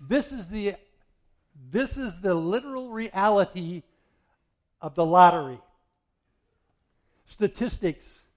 [0.00, 0.74] This is the
[1.70, 3.82] this is the literal reality
[4.80, 5.58] of the lottery.
[7.26, 8.27] Statistics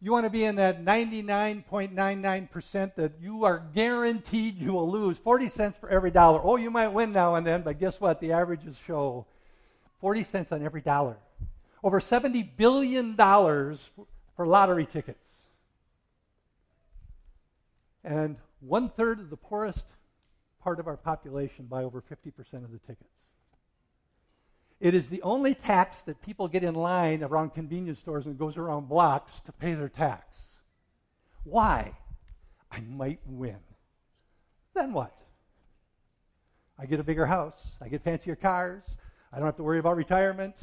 [0.00, 5.48] you want to be in that 99.99% that you are guaranteed you will lose 40
[5.48, 6.40] cents for every dollar.
[6.42, 8.20] Oh, you might win now and then, but guess what?
[8.20, 9.26] The averages show
[10.00, 11.16] 40 cents on every dollar.
[11.82, 15.28] Over $70 billion for lottery tickets.
[18.04, 19.84] And one third of the poorest
[20.62, 23.32] part of our population buy over 50% of the tickets.
[24.80, 28.56] It is the only tax that people get in line around convenience stores and goes
[28.56, 30.36] around blocks to pay their tax.
[31.44, 31.96] Why?
[32.70, 33.58] I might win.
[34.74, 35.16] Then what?
[36.78, 37.58] I get a bigger house.
[37.80, 38.84] I get fancier cars.
[39.32, 40.54] I don't have to worry about retirement.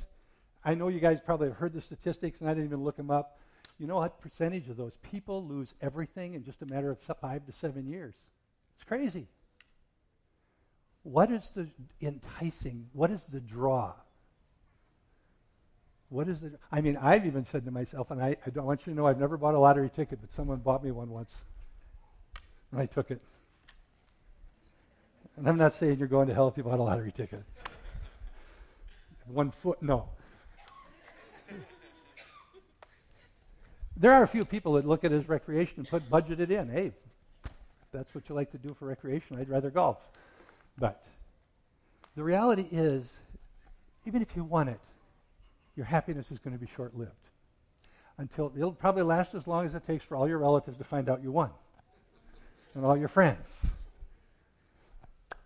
[0.64, 3.12] I know you guys probably have heard the statistics, and I didn't even look them
[3.12, 3.40] up.
[3.78, 7.46] You know what percentage of those people lose everything in just a matter of five
[7.46, 8.16] to seven years?
[8.76, 9.28] It's crazy.
[11.04, 11.68] What is the
[12.02, 13.94] enticing, what is the draw?
[16.16, 16.54] What is it?
[16.72, 19.06] I mean, I've even said to myself, and I, I don't want you to know
[19.06, 21.36] I've never bought a lottery ticket, but someone bought me one once.
[22.72, 23.20] And I took it.
[25.36, 27.44] And I'm not saying you're going to hell if you bought a lottery ticket.
[29.28, 30.08] One foot, no.
[33.98, 36.50] There are a few people that look at it as recreation and put budget it
[36.50, 36.70] in.
[36.70, 36.94] Hey,
[37.92, 39.38] that's what you like to do for recreation.
[39.38, 39.98] I'd rather golf.
[40.78, 41.04] But
[42.16, 43.04] the reality is,
[44.06, 44.80] even if you won it,
[45.76, 47.12] your happiness is going to be short lived.
[48.18, 51.10] Until it'll probably last as long as it takes for all your relatives to find
[51.10, 51.50] out you won
[52.74, 53.46] and all your friends.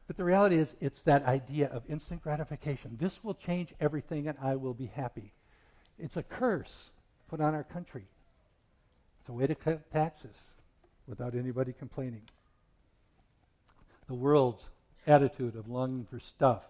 [0.08, 2.98] But the reality is, it's that idea of instant gratification.
[3.00, 5.34] This will change everything and I will be happy.
[6.00, 6.90] It's a curse
[7.30, 8.06] put on our country.
[9.20, 10.36] It's a way to cut taxes
[11.08, 12.24] without anybody complaining.
[14.08, 14.68] The world's
[15.06, 16.64] attitude of longing for stuff.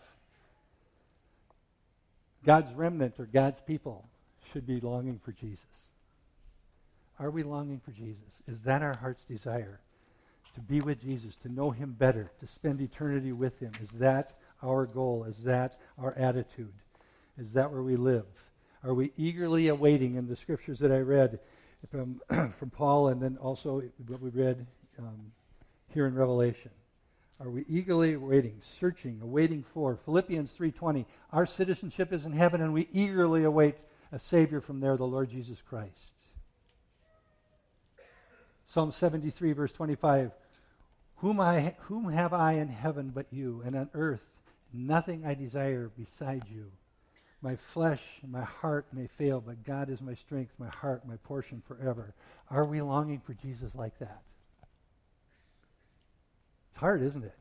[2.45, 4.07] God's remnant or God's people
[4.51, 5.65] should be longing for Jesus.
[7.19, 8.31] Are we longing for Jesus?
[8.47, 9.81] Is that our heart's desire?
[10.55, 13.71] To be with Jesus, to know him better, to spend eternity with him.
[13.83, 14.33] Is that
[14.63, 15.25] our goal?
[15.25, 16.73] Is that our attitude?
[17.37, 18.25] Is that where we live?
[18.83, 21.39] Are we eagerly awaiting in the scriptures that I read
[21.91, 22.21] from,
[22.51, 24.65] from Paul and then also what we read
[24.97, 25.31] um,
[25.93, 26.71] here in Revelation?
[27.39, 29.95] Are we eagerly waiting, searching, awaiting for?
[29.95, 31.05] Philippians 3:20.
[31.31, 33.77] Our citizenship is in heaven and we eagerly await
[34.11, 36.15] a savior from there, the Lord Jesus Christ.
[38.65, 40.31] Psalm 73 verse 25.
[41.17, 44.25] Whom, I, whom have I in heaven but you, and on earth
[44.73, 46.71] nothing I desire beside you?
[47.41, 51.15] My flesh and my heart may fail, but God is my strength, my heart, my
[51.17, 52.13] portion forever.
[52.49, 54.21] Are we longing for Jesus like that?
[56.79, 57.35] Hard, isn't it?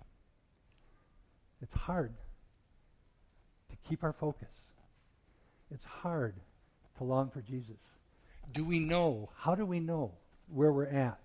[1.63, 2.13] It's hard
[3.71, 4.53] to keep our focus.
[5.71, 6.35] It's hard
[6.97, 7.81] to long for Jesus.
[8.53, 9.29] Do we know?
[9.37, 10.11] How do we know
[10.53, 11.21] where we're at?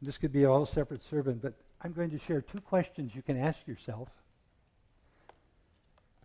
[0.00, 3.22] This could be a whole separate sermon, but I'm going to share two questions you
[3.22, 4.10] can ask yourself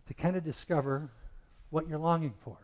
[0.06, 1.10] to kind of discover
[1.70, 2.56] what you're longing for.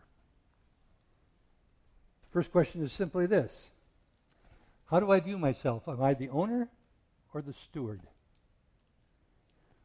[2.21, 3.71] The first question is simply this
[4.85, 5.83] How do I view myself?
[5.89, 6.69] Am I the owner
[7.37, 8.01] or the steward?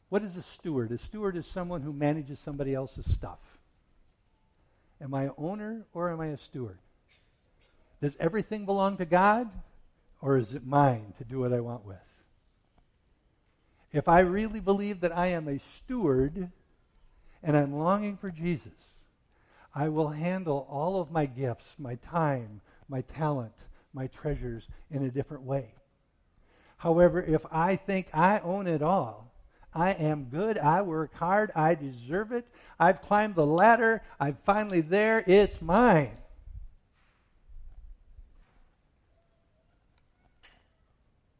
[0.08, 0.90] What is a steward?
[0.90, 3.40] A steward is someone who manages somebody else's stuff.
[5.02, 6.78] Am I an owner or am I a steward?
[8.00, 9.50] Does everything belong to God
[10.22, 11.98] or is it mine to do what I want with?
[13.92, 16.50] If I really believe that I am a steward
[17.42, 19.02] and I'm longing for Jesus,
[19.74, 23.56] I will handle all of my gifts, my time, my talent,
[23.92, 25.74] my treasures in a different way.
[26.82, 29.30] However, if I think I own it all,
[29.72, 30.58] I am good.
[30.58, 31.52] I work hard.
[31.54, 32.44] I deserve it.
[32.76, 34.02] I've climbed the ladder.
[34.18, 35.22] I'm finally there.
[35.28, 36.10] It's mine.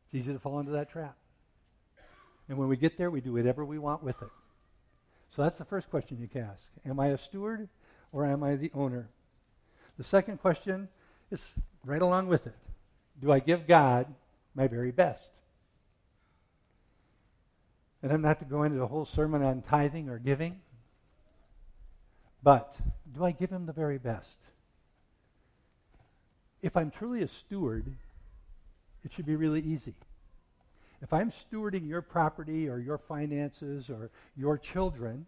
[0.05, 1.17] It's easy to fall into that trap.
[2.49, 4.31] And when we get there, we do whatever we want with it.
[5.35, 7.69] So that's the first question you can ask Am I a steward
[8.13, 9.09] or am I the owner?
[9.99, 10.89] The second question
[11.33, 11.53] is
[11.85, 12.55] right along with it
[13.21, 14.07] Do I give God
[14.55, 15.32] my very best?
[18.03, 20.61] And I'm not to go into a whole sermon on tithing or giving,
[22.43, 22.77] but
[23.15, 24.39] do I give him the very best?
[26.63, 27.87] If I'm truly a steward,
[29.05, 29.95] it should be really easy.
[31.01, 35.27] If I'm stewarding your property or your finances or your children,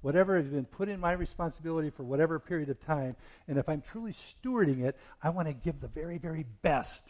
[0.00, 3.14] whatever has been put in my responsibility for whatever period of time,
[3.46, 7.04] and if I'm truly stewarding it, I want to give the very, very best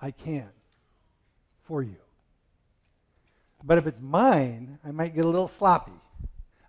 [0.00, 0.48] I can
[1.62, 1.96] for you.
[3.64, 5.92] But if it's mine, I might get a little sloppy.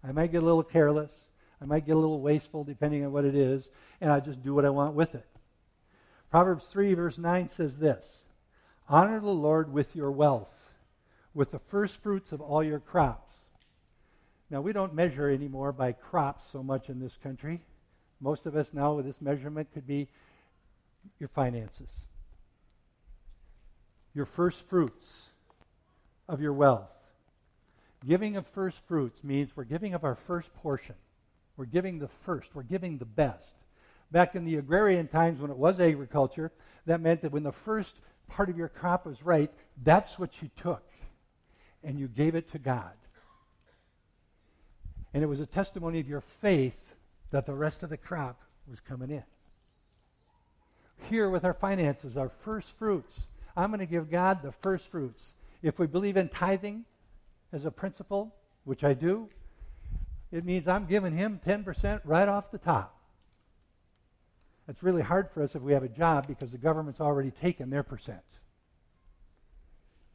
[0.02, 1.28] I might get a little careless.
[1.62, 3.70] I might get a little wasteful, depending on what it is,
[4.00, 5.26] and I just do what I want with it.
[6.32, 8.24] Proverbs 3, verse 9 says this
[8.88, 10.54] Honor the Lord with your wealth,
[11.34, 13.40] with the first fruits of all your crops.
[14.50, 17.62] Now, we don't measure anymore by crops so much in this country.
[18.22, 20.08] Most of us now, with this measurement, could be
[21.20, 21.90] your finances,
[24.14, 25.30] your first fruits
[26.28, 26.90] of your wealth.
[28.06, 30.96] Giving of first fruits means we're giving of our first portion.
[31.58, 33.54] We're giving the first, we're giving the best.
[34.12, 36.52] Back in the agrarian times when it was agriculture,
[36.86, 37.96] that meant that when the first
[38.28, 39.52] part of your crop was right,
[39.84, 40.84] that's what you took.
[41.84, 42.94] And you gave it to God.
[45.14, 46.94] And it was a testimony of your faith
[47.32, 49.24] that the rest of the crop was coming in.
[51.10, 53.28] Here with our finances, our first fruits.
[53.56, 55.34] I'm going to give God the first fruits.
[55.66, 56.86] If we believe in tithing
[57.52, 58.36] as a principle,
[58.66, 59.30] which I do,
[60.32, 62.96] it means I'm giving him 10% right off the top.
[64.68, 67.72] It's really hard for us if we have a job because the government's already taken
[67.72, 68.22] their percent.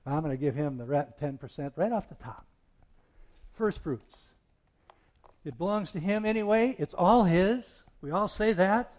[0.06, 2.46] I'm going to give him the 10% right off the top.
[3.54, 4.18] First fruits.
[5.44, 6.76] It belongs to him anyway.
[6.78, 7.66] It's all his.
[8.02, 8.92] We all say that.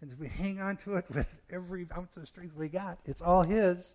[0.00, 2.98] And if we hang on to it with every ounce of strength we got.
[3.04, 3.94] It's all his.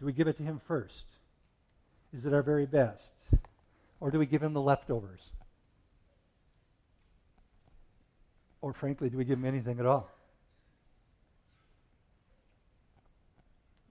[0.00, 1.06] Do we give it to him first?
[2.16, 3.02] Is it our very best?
[4.00, 5.20] Or do we give him the leftovers?
[8.60, 10.10] Or frankly, do we give him anything at all?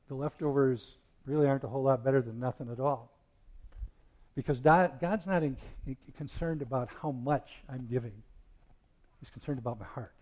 [0.07, 0.85] The leftovers
[1.25, 3.11] really aren't a whole lot better than nothing at all.
[4.35, 8.13] Because God's not in, in, concerned about how much I'm giving,
[9.19, 10.13] He's concerned about my heart.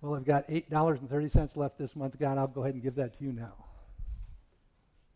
[0.00, 2.18] Well, I've got $8.30 left this month.
[2.18, 3.54] God, I'll go ahead and give that to you now.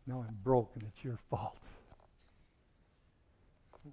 [0.07, 1.59] Now I'm broke and it's your fault.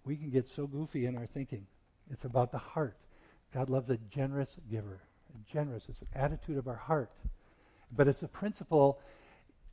[0.04, 1.68] We can get so goofy in our thinking.
[2.12, 2.98] It's about the heart.
[3.54, 5.00] God loves a generous giver.
[5.36, 5.84] A generous.
[5.90, 7.12] It's an attitude of our heart.
[7.92, 9.00] But it's a principle.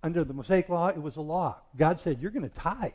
[0.02, 1.56] Under the Mosaic law, it was a law.
[1.76, 2.92] God said, You're going to tithe.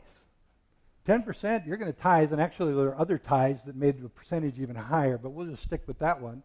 [1.07, 2.31] 10%, you're going to tithe.
[2.31, 5.63] And actually, there are other tithes that made the percentage even higher, but we'll just
[5.63, 6.43] stick with that one.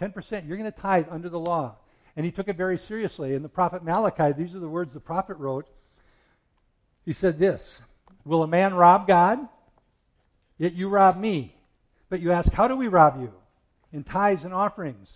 [0.00, 1.76] 10%, you're going to tithe under the law.
[2.16, 3.34] And he took it very seriously.
[3.34, 5.68] And the prophet Malachi, these are the words the prophet wrote.
[7.04, 7.80] He said this
[8.24, 9.46] Will a man rob God?
[10.58, 11.54] Yet you rob me.
[12.08, 13.32] But you ask, How do we rob you?
[13.92, 15.12] In tithes and offerings.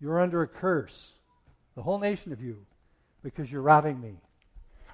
[0.00, 1.12] You're under a curse.
[1.74, 2.64] the whole nation of you,
[3.22, 4.20] because you're robbing me.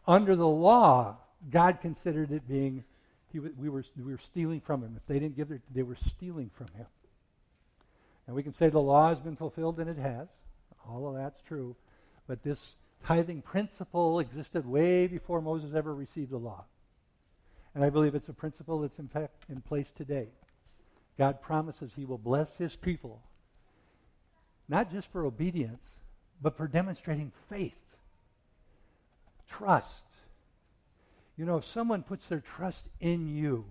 [0.07, 1.17] Under the law,
[1.51, 2.85] God considered it being
[3.33, 4.95] he, we, were, we were stealing from him.
[4.97, 6.87] If they didn't give their, they were stealing from him.
[8.27, 10.29] And we can say the law has been fulfilled, and it has.
[10.89, 11.77] All of that's true.
[12.27, 16.65] But this tithing principle existed way before Moses ever received the law.
[17.75, 20.29] And I believe it's a principle that's in fact in place today.
[21.19, 23.23] God promises he will bless his people,
[24.69, 25.99] not just for obedience,
[26.41, 27.75] but for demonstrating faith,
[29.49, 30.05] trust.
[31.37, 33.65] You know, if someone puts their trust in you,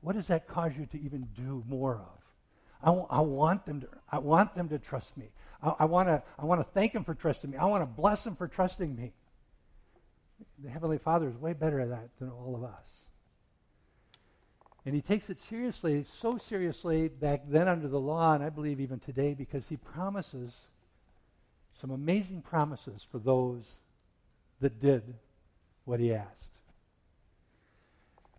[0.00, 2.23] what does that cause you to even do more of?
[2.84, 3.88] I, w- I want them to.
[4.12, 5.30] I want them to trust me.
[5.62, 6.22] I want to.
[6.38, 7.56] I want to thank them for trusting me.
[7.56, 9.14] I want to bless them for trusting me.
[10.62, 13.06] The Heavenly Father is way better at that than all of us.
[14.84, 18.80] And he takes it seriously, so seriously back then under the law, and I believe
[18.80, 20.52] even today, because he promises
[21.72, 23.78] some amazing promises for those
[24.60, 25.14] that did
[25.86, 26.53] what he asked.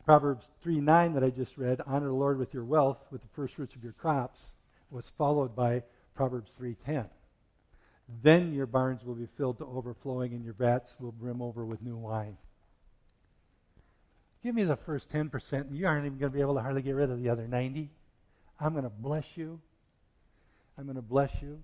[0.05, 3.27] Proverbs 3 9 that I just read, honor the Lord with your wealth, with the
[3.29, 4.39] first fruits of your crops,
[4.91, 5.81] was followed by
[6.13, 7.09] Proverbs 3:10.
[8.21, 11.81] Then your barns will be filled to overflowing and your vats will brim over with
[11.81, 12.37] new wine.
[14.43, 16.83] Give me the first 10%, and you aren't even going to be able to hardly
[16.83, 17.89] get rid of the other 90.
[18.59, 19.59] I'm going to bless you.
[20.77, 21.63] I'm going to bless you.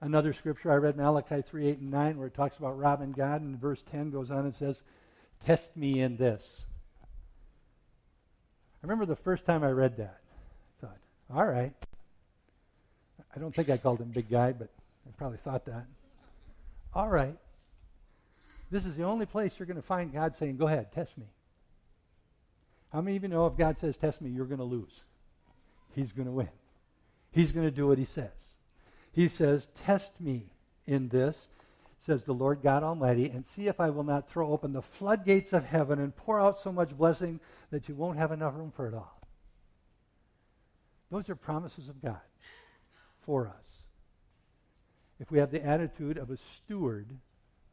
[0.00, 3.10] Another scripture I read, in Malachi 3 8 and 9, where it talks about robbing
[3.10, 4.80] God, and verse 10 goes on and says,
[5.44, 6.66] Test me in this.
[8.82, 10.20] I remember the first time I read that.
[10.82, 10.98] I thought,
[11.34, 11.72] all right.
[13.34, 14.68] I don't think I called him big guy, but
[15.06, 15.86] I probably thought that.
[16.94, 17.36] All right.
[18.70, 21.26] This is the only place you're going to find God saying, Go ahead, test me.
[22.92, 25.04] How many of you know if God says, Test me, you're going to lose?
[25.94, 26.48] He's going to win.
[27.30, 28.54] He's going to do what he says.
[29.12, 30.46] He says, Test me
[30.86, 31.48] in this,
[31.98, 35.52] says the Lord God Almighty, and see if I will not throw open the floodgates
[35.52, 37.40] of heaven and pour out so much blessing
[37.70, 39.20] that you won't have enough room for it all.
[41.10, 42.20] Those are promises of God
[43.20, 43.82] for us.
[45.18, 47.08] If we have the attitude of a steward,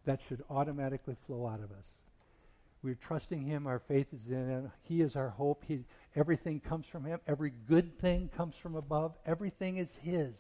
[0.06, 1.88] that should automatically flow out of us.
[2.82, 3.68] We're trusting Him.
[3.68, 4.72] Our faith is in Him.
[4.84, 5.64] He is our hope.
[5.66, 7.20] He, everything comes from Him.
[7.28, 9.16] Every good thing comes from above.
[9.26, 10.36] Everything is His.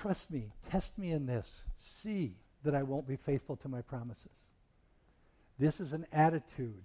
[0.00, 0.52] Trust me.
[0.70, 1.48] Test me in this.
[1.78, 4.30] See that I won't be faithful to my promises.
[5.58, 6.82] This is an attitude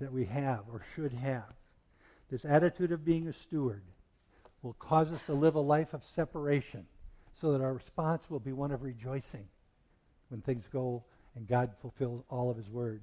[0.00, 1.54] that we have or should have.
[2.30, 3.82] This attitude of being a steward
[4.62, 6.86] will cause us to live a life of separation
[7.34, 9.46] so that our response will be one of rejoicing
[10.28, 13.02] when things go and God fulfills all of his word.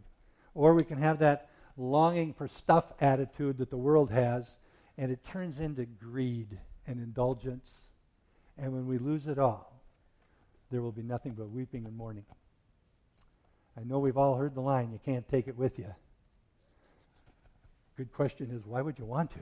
[0.53, 4.57] Or we can have that longing for stuff attitude that the world has,
[4.97, 7.71] and it turns into greed and indulgence.
[8.61, 9.73] And when we lose it all,
[10.69, 12.25] there will be nothing but weeping and mourning.
[13.77, 15.93] I know we've all heard the line, you can't take it with you.
[17.95, 19.39] Good question is, why would you want to?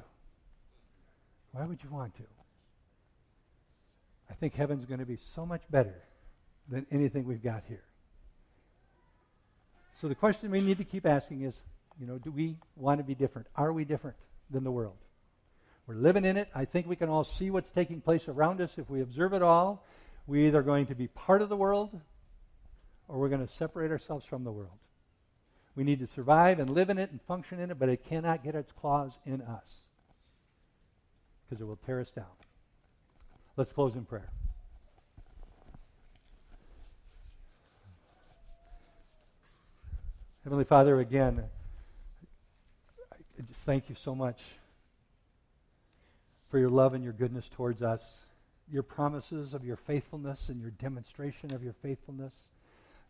[1.52, 2.24] Why would you want to?
[4.30, 5.96] I think heaven's going to be so much better
[6.70, 7.84] than anything we've got here.
[9.94, 11.56] So the question we need to keep asking is,
[12.00, 13.48] you know, do we want to be different?
[13.56, 14.18] Are we different
[14.52, 14.98] than the world?
[15.88, 16.50] We're living in it.
[16.54, 18.78] I think we can all see what's taking place around us.
[18.78, 19.86] If we observe it all,
[20.28, 21.98] we're either going to be part of the world
[23.08, 24.78] or we're going to separate ourselves from the world.
[25.78, 28.44] We need to survive and live in it and function in it, but it cannot
[28.44, 29.86] get its claws in us
[31.48, 32.26] because it will tear us down.
[33.56, 34.30] Let's close in prayer.
[40.44, 41.44] Heavenly Father, again,
[43.14, 44.40] I just thank you so much
[46.50, 48.28] for your love and your goodness towards us,
[48.72, 52.34] your promises of your faithfulness and your demonstration of your faithfulness.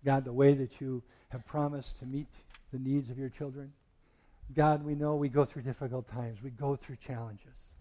[0.06, 2.28] God, the way that you have promised to meet
[2.72, 3.72] the needs of your children.
[4.56, 7.74] God, we know we go through difficult times, we go through challenges.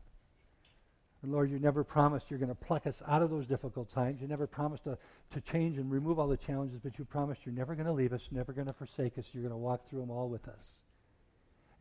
[1.22, 4.20] And Lord, you never promised you're going to pluck us out of those difficult times.
[4.20, 4.98] You never promised to,
[5.32, 8.12] to change and remove all the challenges, but you promised you're never going to leave
[8.12, 9.26] us, never going to forsake us.
[9.32, 10.80] You're going to walk through them all with us.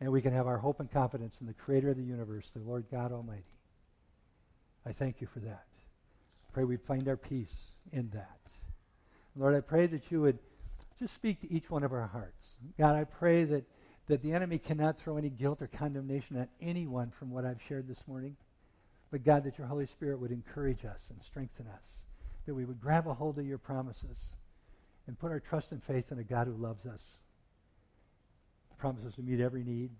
[0.00, 2.60] And we can have our hope and confidence in the creator of the universe, the
[2.60, 3.44] Lord God Almighty.
[4.86, 5.64] I thank you for that.
[6.48, 8.38] I pray we'd find our peace in that.
[9.34, 10.38] Lord, I pray that you would
[10.98, 12.54] just speak to each one of our hearts.
[12.78, 13.64] God, I pray that,
[14.06, 17.88] that the enemy cannot throw any guilt or condemnation on anyone from what I've shared
[17.88, 18.36] this morning.
[19.10, 21.98] But God, that your Holy Spirit would encourage us and strengthen us,
[22.46, 24.18] that we would grab a hold of your promises
[25.06, 27.18] and put our trust and faith in a God who loves us,
[28.78, 29.90] promises to meet every need,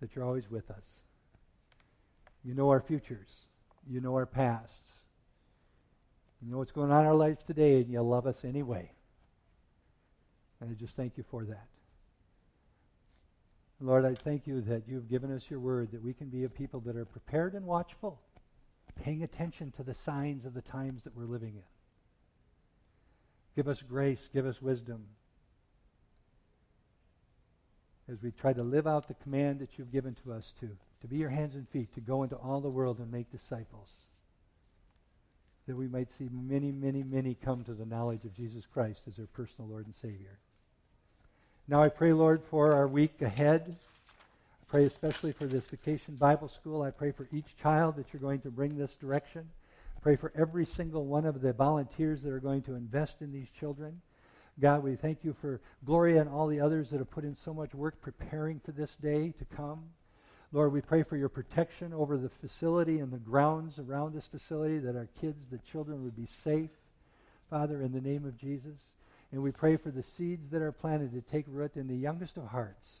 [0.00, 1.00] that you're always with us.
[2.46, 3.48] You know our futures.
[3.88, 5.00] You know our pasts.
[6.40, 8.92] You know what's going on in our lives today, and you love us anyway.
[10.60, 11.66] And I just thank you for that.
[13.80, 16.48] Lord, I thank you that you've given us your word, that we can be a
[16.48, 18.20] people that are prepared and watchful,
[19.02, 21.62] paying attention to the signs of the times that we're living in.
[23.56, 25.04] Give us grace, give us wisdom.
[28.10, 30.70] As we try to live out the command that you've given to us to,
[31.06, 33.92] to be your hands and feet, to go into all the world and make disciples.
[35.68, 39.16] That we might see many, many, many come to the knowledge of Jesus Christ as
[39.16, 40.38] their personal Lord and Savior.
[41.68, 43.76] Now I pray, Lord, for our week ahead.
[43.78, 46.82] I pray especially for this vacation Bible school.
[46.82, 49.48] I pray for each child that you're going to bring this direction.
[49.96, 53.32] I pray for every single one of the volunteers that are going to invest in
[53.32, 54.00] these children.
[54.58, 57.54] God, we thank you for Gloria and all the others that have put in so
[57.54, 59.84] much work preparing for this day to come.
[60.56, 64.78] Lord, we pray for your protection over the facility and the grounds around this facility,
[64.78, 66.70] that our kids, the children, would be safe.
[67.50, 68.78] Father, in the name of Jesus.
[69.32, 72.38] And we pray for the seeds that are planted to take root in the youngest
[72.38, 73.00] of hearts,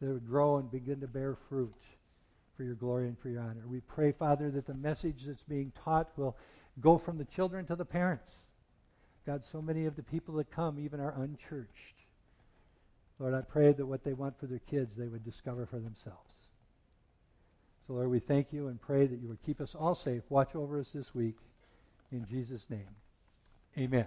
[0.00, 1.74] that would grow and begin to bear fruit
[2.56, 3.64] for your glory and for your honor.
[3.68, 6.38] We pray, Father, that the message that's being taught will
[6.80, 8.46] go from the children to the parents.
[9.26, 11.96] God, so many of the people that come even are unchurched.
[13.18, 16.31] Lord, I pray that what they want for their kids, they would discover for themselves.
[17.92, 20.22] Lord, we thank you and pray that you would keep us all safe.
[20.30, 21.36] Watch over us this week.
[22.10, 22.88] In Jesus' name,
[23.78, 24.06] amen.